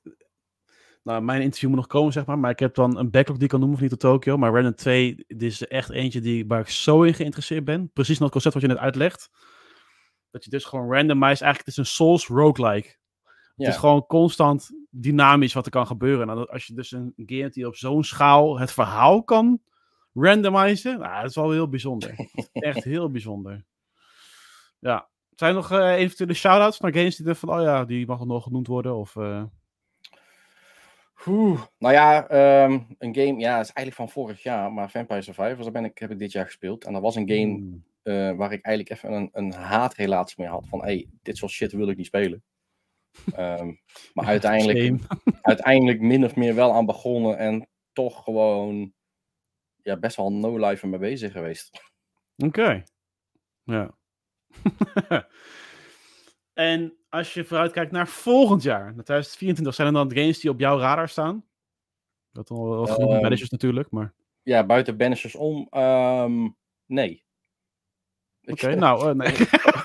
Nou, 1.02 1.23
mijn 1.23 1.42
interview 1.42 1.69
moet 1.69 1.78
nog 1.78 1.87
komen, 1.87 2.12
zeg 2.12 2.26
maar. 2.26 2.38
Maar 2.38 2.50
ik 2.50 2.59
heb 2.59 2.75
dan 2.75 2.99
een 2.99 3.11
backlog 3.11 3.37
die 3.37 3.45
ik 3.45 3.50
kan 3.50 3.61
noemen 3.61 3.78
van 3.78 3.88
niet 3.88 4.00
tot 4.00 4.11
Tokyo. 4.11 4.37
Maar 4.37 4.52
Random 4.52 4.75
2, 4.75 5.25
dit 5.26 5.42
is 5.42 5.66
echt 5.66 5.90
eentje 5.90 6.21
die, 6.21 6.47
waar 6.47 6.61
ik 6.61 6.69
zo 6.69 7.02
in 7.02 7.14
geïnteresseerd 7.14 7.64
ben. 7.64 7.90
Precies 7.92 8.19
naar 8.19 8.23
het 8.23 8.33
concept 8.33 8.54
wat 8.54 8.62
je 8.62 8.69
net 8.69 8.78
uitlegt. 8.78 9.30
Dat 10.30 10.45
je 10.45 10.50
dus 10.50 10.64
gewoon 10.64 10.92
randomized, 10.92 11.42
eigenlijk 11.42 11.59
het 11.59 11.66
is 11.66 11.76
een 11.76 11.87
Souls 11.87 12.26
roguelike. 12.26 12.99
Ja. 13.57 13.66
Het 13.66 13.75
is 13.75 13.80
gewoon 13.80 14.07
constant 14.07 14.71
dynamisch 14.90 15.52
wat 15.52 15.64
er 15.64 15.71
kan 15.71 15.87
gebeuren. 15.87 16.28
En 16.28 16.37
dan 16.37 16.49
als 16.49 16.66
je 16.66 16.75
dus 16.75 16.90
een 16.90 17.12
game 17.16 17.50
die 17.50 17.66
op 17.66 17.76
zo'n 17.76 18.04
schaal 18.04 18.59
het 18.59 18.73
verhaal 18.73 19.25
kan 19.25 19.61
randomizen, 20.14 20.99
nou, 20.99 21.21
dat 21.21 21.30
is 21.30 21.37
wel 21.37 21.50
heel 21.50 21.69
bijzonder. 21.69 22.14
Echt 22.52 22.85
heel 22.85 23.11
bijzonder. 23.11 23.64
Ja. 24.78 25.09
Zijn 25.35 25.50
er 25.50 25.57
nog 25.57 25.71
eh, 25.71 25.92
eventuele 25.92 26.35
shout-outs 26.35 26.80
naar 26.80 26.95
games 26.95 27.16
die 27.16 27.26
er 27.26 27.35
van, 27.35 27.49
oh 27.49 27.62
ja, 27.62 27.85
die 27.85 28.07
mag 28.07 28.25
nog 28.25 28.42
genoemd 28.42 28.66
worden? 28.66 28.97
Of, 28.97 29.16
eh, 29.16 29.42
Oeh. 31.26 31.62
Nou 31.78 31.94
ja, 31.94 32.28
ehm, 32.28 32.80
een 32.98 33.14
game, 33.14 33.38
ja, 33.38 33.60
is 33.60 33.72
eigenlijk 33.72 33.96
van 33.96 34.08
vorig 34.08 34.42
jaar, 34.42 34.72
maar 34.72 34.90
Vampire 34.90 35.22
Survivors, 35.22 35.62
daar 35.62 35.72
ben 35.72 35.84
ik, 35.84 35.98
heb 35.98 36.10
ik 36.10 36.18
dit 36.18 36.32
jaar 36.32 36.44
gespeeld. 36.44 36.84
En 36.84 36.92
dat 36.92 37.02
was 37.02 37.16
een 37.16 37.28
game 37.28 37.54
hmm, 37.54 37.84
eh, 38.02 38.36
waar 38.36 38.52
ik 38.52 38.64
eigenlijk 38.64 38.90
even 38.90 39.12
een, 39.12 39.28
een 39.32 39.52
haatrelatie 39.52 40.34
mee 40.38 40.48
had. 40.48 40.66
Van, 40.68 40.82
hey, 40.82 41.08
dit 41.22 41.36
soort 41.36 41.52
shit 41.52 41.72
wil 41.72 41.88
ik 41.88 41.96
niet 41.96 42.06
spelen. 42.06 42.42
Ehm, 43.34 43.72
maar 44.14 44.26
uiteindelijk, 44.26 45.02
uiteindelijk 45.42 46.00
min 46.00 46.24
of 46.24 46.36
meer 46.36 46.54
wel 46.54 46.72
aan 46.72 46.86
begonnen 46.86 47.38
en 47.38 47.68
toch 47.92 48.24
gewoon 48.24 48.92
ja, 49.82 49.96
best 49.96 50.16
wel 50.16 50.32
no-life 50.32 50.82
ermee 50.82 50.98
bezig 50.98 51.32
geweest. 51.32 51.92
Oké. 52.36 52.84
Ja. 53.64 53.94
en 56.61 56.97
als 57.09 57.35
je 57.35 57.45
vooruitkijkt 57.45 57.93
naar 57.93 58.09
volgend 58.09 58.62
jaar, 58.62 58.85
naar 58.95 59.05
2024, 59.05 59.75
zijn 59.75 59.87
er 59.87 59.93
dan 59.93 60.17
games 60.19 60.40
die 60.40 60.50
op 60.50 60.61
jouw 60.61 60.79
radar 60.79 61.09
staan? 61.09 61.45
Dat 62.33 62.50
al 62.50 62.69
wel 62.71 62.87
genoemd 62.87 63.23
Ehm, 63.23 63.47
natuurlijk, 63.50 63.90
maar... 63.90 64.14
Ja, 64.43 64.67
buiten 64.67 64.97
Banishers 64.97 65.35
om, 65.35 65.67
ehm, 65.71 66.49
nee. 66.87 67.25
Oké, 68.45 68.75
nou, 68.75 69.09
eh, 69.09 69.14
nee. 69.14 69.33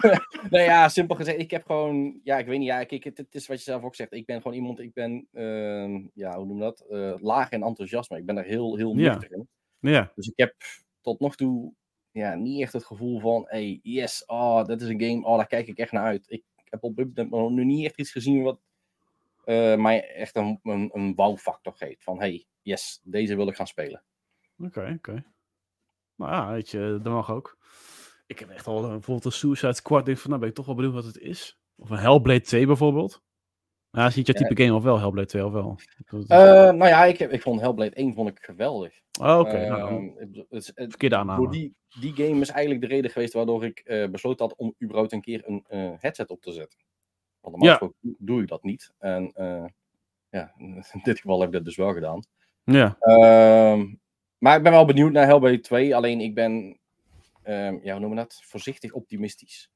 nou 0.52 0.64
ja, 0.64 0.90
simpel 0.90 1.16
gezegd, 1.16 1.40
ik 1.40 1.52
heb 1.52 1.66
gewoon, 1.66 2.20
ja, 2.24 2.38
ik 2.38 2.46
weet 2.46 2.58
niet, 2.60 2.68
ja, 2.68 2.84
kijk, 2.84 3.04
het, 3.04 3.18
het 3.18 3.36
is 3.36 3.48
wat 3.48 3.58
je 3.58 3.64
zelf 3.64 3.84
ook 3.84 3.96
zegt. 3.96 4.14
Ik 4.14 4.26
ben 4.26 4.42
gewoon 4.42 4.58
iemand, 4.58 4.80
ik 4.80 4.94
ben, 4.94 5.28
ehm, 5.32 6.08
ja, 6.14 6.36
hoe 6.38 6.46
noem 6.46 6.58
je 6.58 6.64
dat? 6.64 6.80
Eh, 6.80 7.14
laag 7.22 7.52
in 7.52 7.64
enthousiasme. 7.64 8.18
Ik 8.18 8.26
ben 8.26 8.38
er 8.38 8.44
heel, 8.44 8.76
heel 8.76 8.96
Ja. 8.96 9.14
nuchter 9.14 9.32
in. 9.32 9.48
ja, 9.80 10.12
Dus 10.16 10.28
ik 10.28 10.38
heb 10.38 10.56
tot 11.02 11.20
nog 11.20 11.36
toe, 11.36 11.74
ja, 12.12 12.36
niet 12.36 12.62
echt 12.62 12.74
het 12.74 12.86
gevoel 12.86 13.20
van, 13.20 13.44
hey, 13.48 13.80
yes, 13.84 14.26
oh, 14.26 14.66
dat 14.66 14.82
is 14.82 14.88
een 14.88 15.02
game, 15.02 15.26
oh, 15.26 15.38
daar 15.38 15.48
kijk 15.48 15.68
ik 15.68 15.78
echt 15.78 15.92
naar 15.92 16.04
uit. 16.06 16.26
Ik 16.28 16.44
heb 16.76 16.84
op 16.84 16.96
dit 16.96 17.32
nu 17.32 17.66
niet 17.66 17.86
echt 17.86 18.00
iets 18.00 18.12
gezien 18.12 18.44
wat 18.44 18.60
eh, 19.46 19.76
mij 19.76 20.14
echt 20.16 20.36
een, 20.36 20.60
een, 20.64 21.14
wow-factor 21.16 21.74
geeft. 21.74 22.04
Van, 22.04 22.20
hey, 22.20 22.46
yes, 22.62 23.02
deze 23.04 23.36
wil 23.36 23.48
ik 23.48 23.56
gaan 23.56 23.68
spelen. 23.68 24.04
oké, 24.58 24.94
oké. 24.98 25.26
Nou 26.16 26.32
ja, 26.32 26.52
weet 26.52 26.70
je, 26.70 27.00
dat 27.04 27.14
mag 27.14 27.32
ook. 27.32 27.58
Ik 28.28 28.40
heb 28.40 28.50
echt 28.50 28.68
al 28.68 28.84
eh, 28.84 28.90
bijvoorbeeld 28.90 29.26
een 29.26 29.32
Suicide 29.32 29.74
Squad, 29.74 30.06
denk 30.06 30.18
van, 30.18 30.30
nou 30.30 30.42
ben 30.42 30.50
ik 30.50 30.56
toch 30.56 30.66
wel 30.66 30.76
benieuwd 30.76 30.94
wat 30.94 31.06
het 31.06 31.18
is. 31.18 31.60
Of 31.76 31.90
een 31.90 31.98
Hellblade 31.98 32.42
2 32.42 32.66
bijvoorbeeld. 32.66 33.24
Nou, 33.96 34.08
is 34.08 34.16
niet 34.16 34.28
je 34.28 34.34
type 34.34 34.64
game 34.64 34.76
of 34.76 34.84
wel, 34.84 35.00
Hellblade 35.00 35.28
2 35.28 35.46
of 35.46 35.52
wel? 35.52 35.76
Eh, 36.28 36.38
nou 36.72 36.88
ja, 36.88 37.04
ik, 37.06 37.18
heb, 37.18 37.32
ik 37.32 37.42
vond 37.42 37.62
Hellblade 37.62 37.96
1 37.96 38.14
vond 38.14 38.30
ik 38.30 38.38
geweldig. 38.42 38.94
oh, 39.22 39.40
oké, 39.40 39.68
nou, 39.68 40.12
Ehm, 40.18 40.36
het- 40.50 40.72
verkeerde 40.76 41.16
aanname. 41.16 41.50
Die, 41.50 41.76
die 42.00 42.14
game 42.14 42.42
is 42.42 42.50
eigenlijk 42.50 42.82
de 42.82 42.88
reden 42.96 43.12
geweest 43.12 43.34
waardoor 43.34 43.66
ik 43.66 43.80
eh, 43.80 44.08
besloten 44.10 44.46
had 44.46 44.56
om 44.58 44.76
überhaupt 44.84 45.12
een 45.12 45.22
keer 45.22 45.42
een 45.46 45.66
eh, 45.68 45.92
headset 45.98 46.30
op 46.30 46.42
te 46.42 46.52
zetten. 46.52 46.80
Want 47.42 47.56
normaal 47.58 47.94
Ja. 48.02 48.10
doe- 48.20 48.42
ik 48.42 48.48
dat 48.48 48.64
niet. 48.64 48.94
En 49.00 49.32
ja, 50.30 50.54
in 50.58 50.84
dit 51.04 51.20
geval 51.20 51.40
heb 51.40 51.48
ik 51.48 51.54
dat 51.56 51.66
dus 51.66 51.76
wel 51.76 51.94
gedaan. 51.94 52.20
Ja, 52.64 52.96
Ehm, 53.00 53.94
maar 54.38 54.58
ik 54.58 54.64
ben 54.64 54.72
wel 54.72 54.86
benieuwd 54.86 55.12
naar 55.12 55.26
Hellblade 55.26 55.60
2. 55.60 55.96
Alleen 55.96 56.20
ik 56.22 56.34
ben, 56.36 56.80
ehm, 57.44 57.78
ja, 57.84 57.92
hoe 57.92 58.00
noemen 58.00 58.10
we 58.10 58.16
dat? 58.16 58.42
Voorzichtig 58.44 58.92
optimistisch. 58.94 59.70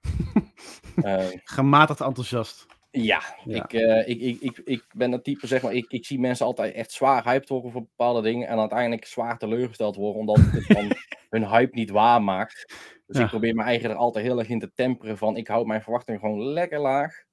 Gematigd 1.44 2.00
enthousiast. 2.00 2.66
Ja, 2.92 3.22
Ja. 3.44 3.62
Ik, 3.64 3.72
eh, 3.72 4.08
ik, 4.08 4.20
ik, 4.20 4.40
ik, 4.40 4.58
ik 4.64 4.84
ben 4.94 5.10
dat 5.10 5.24
type, 5.24 5.46
zeg 5.46 5.62
maar, 5.62 5.72
ik, 5.72 5.90
ik 5.92 6.06
zie 6.06 6.18
mensen 6.20 6.46
altijd 6.46 6.74
echt 6.74 6.92
zwaar 6.92 7.24
hyped 7.24 7.48
worden 7.48 7.70
voor 7.72 7.80
bepaalde 7.80 8.22
dingen 8.22 8.48
en 8.48 8.58
uiteindelijk 8.58 9.04
zwaar 9.04 9.38
teleurgesteld 9.38 9.96
worden 9.96 10.20
omdat 10.20 10.38
het 10.38 10.66
dan 10.68 10.90
hun 11.30 11.48
hype 11.48 11.74
niet 11.74 11.90
waarmaakt. 11.90 12.74
Dus 13.06 13.16
Ja. 13.16 13.22
ik 13.22 13.28
probeer 13.30 13.54
mijn 13.54 13.68
eigen 13.68 13.90
er 13.90 13.96
altijd 13.96 14.24
heel 14.24 14.38
erg 14.38 14.48
in 14.48 14.58
te 14.60 14.72
temperen 14.74 15.18
van 15.18 15.36
ik 15.36 15.48
houd 15.48 15.66
mijn 15.66 15.82
verwachtingen 15.82 16.20
gewoon 16.20 16.42
lekker 16.42 16.78
laag. 16.80 17.24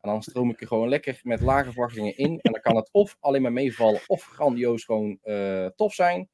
En 0.00 0.10
dan 0.10 0.22
stroom 0.22 0.50
ik 0.50 0.60
er 0.60 0.66
gewoon 0.66 0.88
lekker 0.88 1.20
met 1.22 1.40
lage 1.40 1.72
verwachtingen 1.72 2.16
in. 2.16 2.40
En 2.40 2.52
dan 2.52 2.60
kan 2.60 2.76
het 2.76 2.88
of 2.92 3.16
alleen 3.20 3.42
maar 3.42 3.52
meevallen 3.52 4.00
of 4.06 4.24
grandioos 4.24 4.84
gewoon 4.84 5.18
eh, 5.22 5.66
tof 5.66 5.94
zijn. 5.94 6.28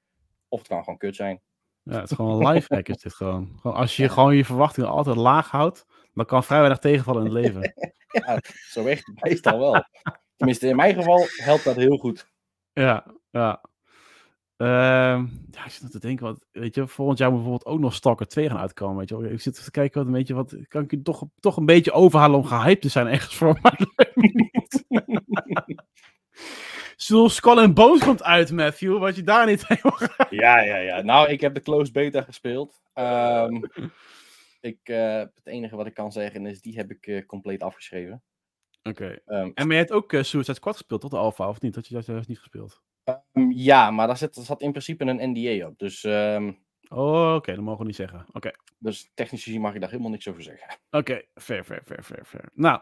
Of 0.48 0.58
het 0.58 0.68
kan 0.68 0.78
gewoon 0.84 0.98
kut 0.98 1.16
zijn. 1.16 1.40
Ja, 1.82 2.00
het 2.00 2.10
is 2.10 2.16
gewoon 2.16 2.46
een 2.46 2.52
life 2.52 2.74
hack 2.74 2.88
is 2.88 2.96
dit 2.96 3.14
gewoon. 3.14 3.58
gewoon. 3.60 3.76
Als 3.76 3.96
je 3.96 4.08
gewoon 4.08 4.36
je 4.36 4.44
verwachtingen 4.44 4.90
altijd 4.90 5.16
laag 5.16 5.50
houdt, 5.50 5.84
dan 6.14 6.26
kan 6.26 6.44
vrij 6.44 6.58
weinig 6.58 6.78
tegenvallen 6.78 7.26
in 7.26 7.34
het 7.34 7.44
leven. 7.44 7.72
Ja, 8.14 8.38
zo 8.70 8.86
het 8.86 9.12
meestal 9.22 9.58
wel. 9.58 9.84
Tenminste, 10.36 10.68
in 10.68 10.76
mijn 10.76 10.94
geval 10.94 11.26
helpt 11.36 11.64
dat 11.64 11.76
heel 11.76 11.96
goed. 11.96 12.30
ja, 12.72 13.06
ja. 13.30 13.60
Ehm, 14.56 15.26
ja, 15.50 15.64
ik 15.64 15.70
zit 15.70 15.82
nog 15.82 15.90
te 15.90 15.98
denken, 15.98 16.24
wat, 16.24 16.46
weet 16.52 16.74
je, 16.74 16.86
volgend 16.86 17.18
jaar 17.18 17.30
moet 17.30 17.42
bijvoorbeeld 17.42 17.74
ook 17.74 17.80
nog 17.80 17.94
Stalker 17.94 18.26
2 18.26 18.48
gaan 18.48 18.58
uitkomen, 18.58 18.96
weet 18.96 19.08
je. 19.08 19.30
Ik 19.30 19.40
zit 19.40 19.64
te 19.64 19.70
kijken, 19.70 20.04
wat, 20.04 20.12
weet 20.12 20.26
je, 20.26 20.34
wat 20.34 20.56
kan 20.68 20.82
ik 20.82 20.90
je 20.90 21.02
toch, 21.02 21.22
toch 21.40 21.56
een 21.56 21.66
beetje 21.66 21.92
overhalen 21.92 22.38
om 22.38 22.44
gehyped 22.44 22.80
te 22.80 22.88
zijn 22.88 23.06
ergens 23.06 23.34
voor, 23.34 23.58
maar 23.62 23.80
niet. 24.14 24.84
Soul 26.96 27.28
Skull 27.28 27.58
and 27.58 27.74
Bones 27.74 28.04
komt 28.04 28.22
uit, 28.22 28.52
Matthew, 28.52 28.98
wat 28.98 29.16
je 29.16 29.22
daar 29.22 29.46
niet 29.46 29.66
helemaal... 29.66 29.98
Ja, 30.30 30.60
ja, 30.60 30.76
ja. 30.76 31.02
Nou, 31.02 31.28
ik 31.28 31.40
heb 31.40 31.54
de 31.54 31.60
closed 31.60 31.92
beta 31.92 32.22
gespeeld. 32.22 32.82
Ehm, 32.92 33.54
ik, 34.64 34.78
eh, 34.82 35.18
het 35.18 35.40
enige 35.46 35.76
wat 35.76 35.86
ik 35.86 35.94
kan 35.94 36.12
zeggen 36.12 36.46
is, 36.46 36.60
die 36.60 36.76
heb 36.76 36.90
ik 36.90 37.06
eh, 37.06 37.26
compleet 37.26 37.62
afgeschreven. 37.62 38.22
Oké. 38.82 39.18
Ehm, 39.26 39.50
En 39.54 39.66
maar 39.66 39.76
je 39.76 39.82
hebt 39.82 39.92
ook 39.92 40.12
eh, 40.12 40.22
Suicide 40.22 40.56
Squad 40.56 40.76
gespeeld, 40.76 41.00
tot 41.00 41.10
de 41.10 41.16
alpha, 41.16 41.48
of 41.48 41.60
niet? 41.60 41.74
Dat 41.74 41.86
je 41.88 41.94
dat 41.94 42.06
juist 42.06 42.28
niet 42.28 42.38
gespeeld. 42.38 42.82
ehm, 43.04 43.50
ja, 43.50 43.90
maar 43.90 44.06
daar 44.06 44.16
zit, 44.16 44.36
er 44.36 44.42
zat 44.42 44.62
in 44.62 44.70
principe 44.70 45.04
een 45.04 45.30
NDA 45.32 45.66
op. 45.66 45.78
Dus, 45.78 46.04
ehm, 46.04 46.52
Oh, 46.88 47.34
oké, 47.34 47.54
dat 47.54 47.64
mogen 47.64 47.80
we 47.80 47.86
niet 47.86 47.96
zeggen. 47.96 48.26
Oké. 48.32 48.50
dus 48.78 49.10
technisch 49.14 49.42
gezien 49.44 49.60
mag 49.60 49.74
ik 49.74 49.80
daar 49.80 49.90
helemaal 49.90 50.10
niks 50.10 50.28
over 50.28 50.42
zeggen. 50.42 50.78
Oké, 50.90 51.22
fair, 51.34 51.64
fair, 51.64 51.82
fair, 51.84 52.02
fair, 52.02 52.24
fair. 52.24 52.48
Nou, 52.54 52.80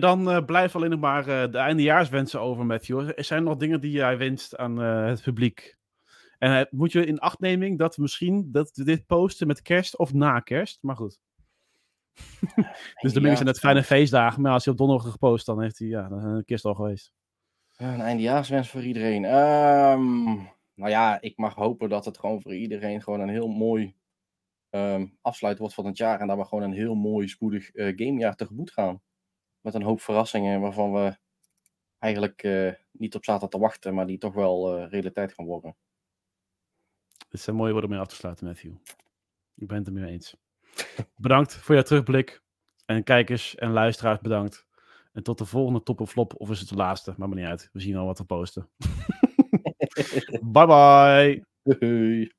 dan 0.00 0.30
eh 0.30 0.44
blijft 0.44 0.74
alleen 0.74 0.90
nog 0.90 1.00
maar 1.00 1.50
de 1.50 1.58
eindejaarswensen 1.58 2.40
over, 2.40 2.66
Matthew. 2.66 3.12
Er 3.16 3.24
zijn 3.24 3.44
nog 3.44 3.56
dingen 3.56 3.80
die 3.80 3.90
jij 3.90 4.18
wenst 4.18 4.56
aan 4.56 4.76
het 4.78 5.22
publiek. 5.22 5.76
En 6.44 6.58
eh, 6.58 6.64
moet 6.70 6.92
je 6.92 7.06
in 7.06 7.18
achtneming 7.18 7.78
dat 7.78 7.96
we 7.96 8.02
misschien 8.02 8.52
dat 8.52 8.70
we 8.76 8.84
dit 8.84 9.06
posten 9.06 9.46
met 9.46 9.62
kerst 9.62 9.98
of 9.98 10.12
na 10.12 10.40
kerst. 10.40 10.78
Maar 10.82 10.96
goed. 10.96 11.20
dus 13.02 13.12
de 13.12 13.20
mensen 13.20 13.46
net 13.46 13.58
fijne 13.58 13.82
feestdagen. 13.82 14.42
Maar 14.42 14.52
als 14.52 14.64
hij 14.64 14.72
op 14.72 14.78
donderdag 14.78 15.10
gepost, 15.10 15.46
dan 15.46 15.62
heeft 15.62 15.78
hij 15.78 15.88
ja, 15.88 16.08
dan 16.08 16.36
is 16.36 16.44
kerst 16.44 16.64
al 16.64 16.74
geweest. 16.74 17.12
Een 17.76 18.00
eindejaarswens 18.00 18.70
voor 18.70 18.82
iedereen. 18.82 19.24
Ehm, 19.24 20.24
nou 20.74 20.90
ja, 20.90 21.20
ik 21.20 21.36
mag 21.36 21.54
hopen 21.54 21.88
dat 21.88 22.04
het 22.04 22.18
gewoon 22.18 22.42
voor 22.42 22.54
iedereen 22.54 23.02
gewoon 23.02 23.20
een 23.20 23.28
heel 23.28 23.48
mooi 23.48 23.94
ehm, 24.70 25.06
afsluit 25.20 25.58
wordt 25.58 25.74
van 25.74 25.86
het 25.86 25.96
jaar. 25.96 26.20
En 26.20 26.26
dat 26.26 26.36
we 26.36 26.44
gewoon 26.44 26.64
een 26.64 26.72
heel 26.72 26.94
mooi, 26.94 27.28
spoedig 27.28 27.70
eh, 27.70 27.92
gamejaar 27.96 28.36
tegemoet 28.36 28.70
gaan. 28.70 29.02
Met 29.60 29.74
een 29.74 29.82
hoop 29.82 30.00
verrassingen 30.00 30.60
waarvan 30.60 30.92
we 30.92 31.16
eigenlijk 31.98 32.42
eh, 32.42 32.72
niet 32.90 33.14
op 33.14 33.24
zaten 33.24 33.48
te 33.48 33.58
wachten, 33.58 33.94
maar 33.94 34.06
die 34.06 34.18
toch 34.18 34.34
wel 34.34 34.84
realiteit 34.84 35.32
gaan 35.32 35.46
worden. 35.46 35.76
Dit 37.34 37.42
zijn 37.42 37.56
mooie 37.56 37.72
woorden 37.72 37.90
om 37.90 37.96
mee 37.96 38.04
af 38.04 38.10
te 38.10 38.18
sluiten, 38.18 38.46
Matthew. 38.46 38.72
Ik 39.54 39.66
ben 39.66 39.76
het 39.76 39.86
er 39.86 39.92
mee 39.92 40.10
eens. 40.10 40.36
Bedankt 41.16 41.54
voor 41.54 41.74
jouw 41.74 41.84
terugblik. 41.84 42.42
En 42.86 43.02
kijkers 43.02 43.54
en 43.54 43.70
luisteraars 43.70 44.20
bedankt. 44.20 44.66
En 45.12 45.22
tot 45.22 45.38
de 45.38 45.44
volgende 45.44 45.82
top 45.82 46.00
of 46.00 46.10
flop. 46.10 46.34
Of 46.36 46.50
is 46.50 46.60
het 46.60 46.68
de 46.68 46.74
laatste? 46.74 47.14
Maakt 47.16 47.34
me 47.34 47.40
niet 47.40 47.48
uit. 47.48 47.68
We 47.72 47.80
zien 47.80 47.96
al 47.96 48.06
wat 48.06 48.18
we 48.18 48.24
posten. 48.24 48.70
bye 50.52 50.66
bye. 50.66 52.34